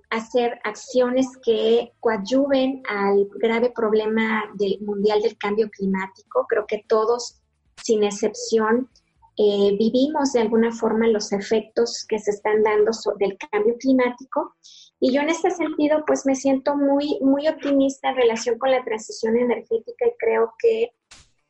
hacer 0.09 0.59
acciones 0.63 1.27
que 1.43 1.93
coadyuven 1.99 2.83
al 2.87 3.27
grave 3.39 3.71
problema 3.75 4.43
del, 4.55 4.79
mundial 4.81 5.21
del 5.21 5.37
cambio 5.37 5.69
climático. 5.69 6.45
Creo 6.49 6.65
que 6.67 6.83
todos, 6.87 7.41
sin 7.83 8.03
excepción, 8.03 8.89
eh, 9.37 9.75
vivimos 9.77 10.33
de 10.33 10.41
alguna 10.41 10.71
forma 10.71 11.07
los 11.07 11.31
efectos 11.31 12.05
que 12.07 12.19
se 12.19 12.31
están 12.31 12.61
dando 12.63 12.91
sobre 12.91 13.27
el 13.27 13.37
cambio 13.37 13.75
climático. 13.79 14.55
Y 14.99 15.13
yo 15.13 15.21
en 15.21 15.29
este 15.29 15.49
sentido, 15.49 16.03
pues 16.05 16.25
me 16.25 16.35
siento 16.35 16.75
muy, 16.75 17.17
muy 17.21 17.47
optimista 17.47 18.09
en 18.09 18.17
relación 18.17 18.59
con 18.59 18.71
la 18.71 18.83
transición 18.83 19.37
energética 19.37 20.05
y 20.05 20.17
creo 20.19 20.53
que 20.59 20.91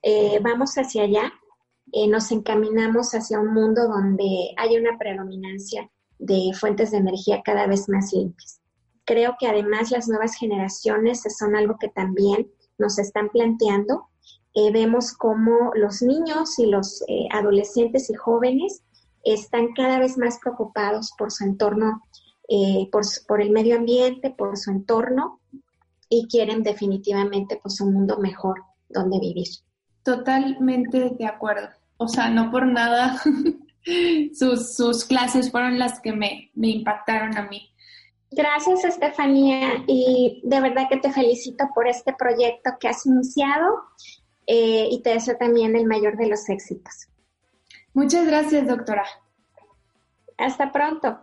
eh, 0.01 0.39
vamos 0.41 0.75
hacia 0.75 1.03
allá. 1.03 1.33
Eh, 1.91 2.07
nos 2.07 2.31
encaminamos 2.31 3.11
hacia 3.13 3.39
un 3.39 3.53
mundo 3.53 3.87
donde 3.87 4.53
haya 4.57 4.79
una 4.79 4.97
predominancia 4.97 5.89
de 6.19 6.51
fuentes 6.57 6.91
de 6.91 6.97
energía 6.97 7.41
cada 7.43 7.67
vez 7.67 7.89
más 7.89 8.13
limpias. 8.13 8.61
Creo 9.05 9.35
que 9.39 9.47
además 9.47 9.91
las 9.91 10.07
nuevas 10.07 10.35
generaciones 10.35 11.23
son 11.37 11.55
algo 11.55 11.77
que 11.79 11.89
también 11.89 12.49
nos 12.77 12.97
están 12.99 13.29
planteando 13.29 14.07
eh, 14.53 14.69
vemos 14.71 15.13
cómo 15.13 15.71
los 15.75 16.01
niños 16.01 16.59
y 16.59 16.65
los 16.65 17.05
adolescentes 17.31 18.09
y 18.09 18.15
jóvenes 18.15 18.83
están 19.23 19.73
cada 19.73 19.99
vez 19.99 20.17
más 20.17 20.39
preocupados 20.39 21.11
por 21.17 21.31
su 21.31 21.43
entorno, 21.43 22.01
eh, 22.47 22.89
por, 22.91 23.41
el 23.41 23.51
medio 23.51 23.77
ambiente, 23.77 24.31
por 24.31 24.57
su 24.57 24.71
entorno 24.71 25.39
y 26.09 26.27
quieren 26.27 26.63
definitivamente 26.63 27.59
pues 27.61 27.79
un 27.81 27.93
mundo 27.93 28.17
mejor 28.17 28.61
donde 28.89 29.19
vivir. 29.19 29.47
Totalmente 30.03 31.11
de 31.11 31.25
acuerdo. 31.25 31.69
O 31.97 32.07
sea, 32.07 32.29
no 32.29 32.49
por 32.51 32.65
nada 32.65 33.21
sus, 34.33 34.75
sus 34.75 35.05
clases 35.05 35.51
fueron 35.51 35.79
las 35.79 35.99
que 35.99 36.13
me, 36.13 36.51
me 36.55 36.69
impactaron 36.69 37.37
a 37.37 37.43
mí. 37.43 37.69
Gracias, 38.31 38.85
Estefanía, 38.85 39.83
y 39.87 40.41
de 40.45 40.61
verdad 40.61 40.87
que 40.89 40.97
te 40.97 41.11
felicito 41.11 41.65
por 41.75 41.87
este 41.87 42.13
proyecto 42.13 42.71
que 42.79 42.87
has 42.87 43.05
iniciado 43.05 43.81
eh, 44.47 44.87
y 44.89 45.01
te 45.01 45.11
deseo 45.11 45.35
también 45.37 45.75
el 45.75 45.85
mayor 45.85 46.15
de 46.15 46.29
los 46.29 46.47
éxitos. 46.47 47.09
Muchas 47.93 48.25
gracias, 48.25 48.65
doctora. 48.65 49.05
Hasta 50.37 50.71
pronto. 50.71 51.19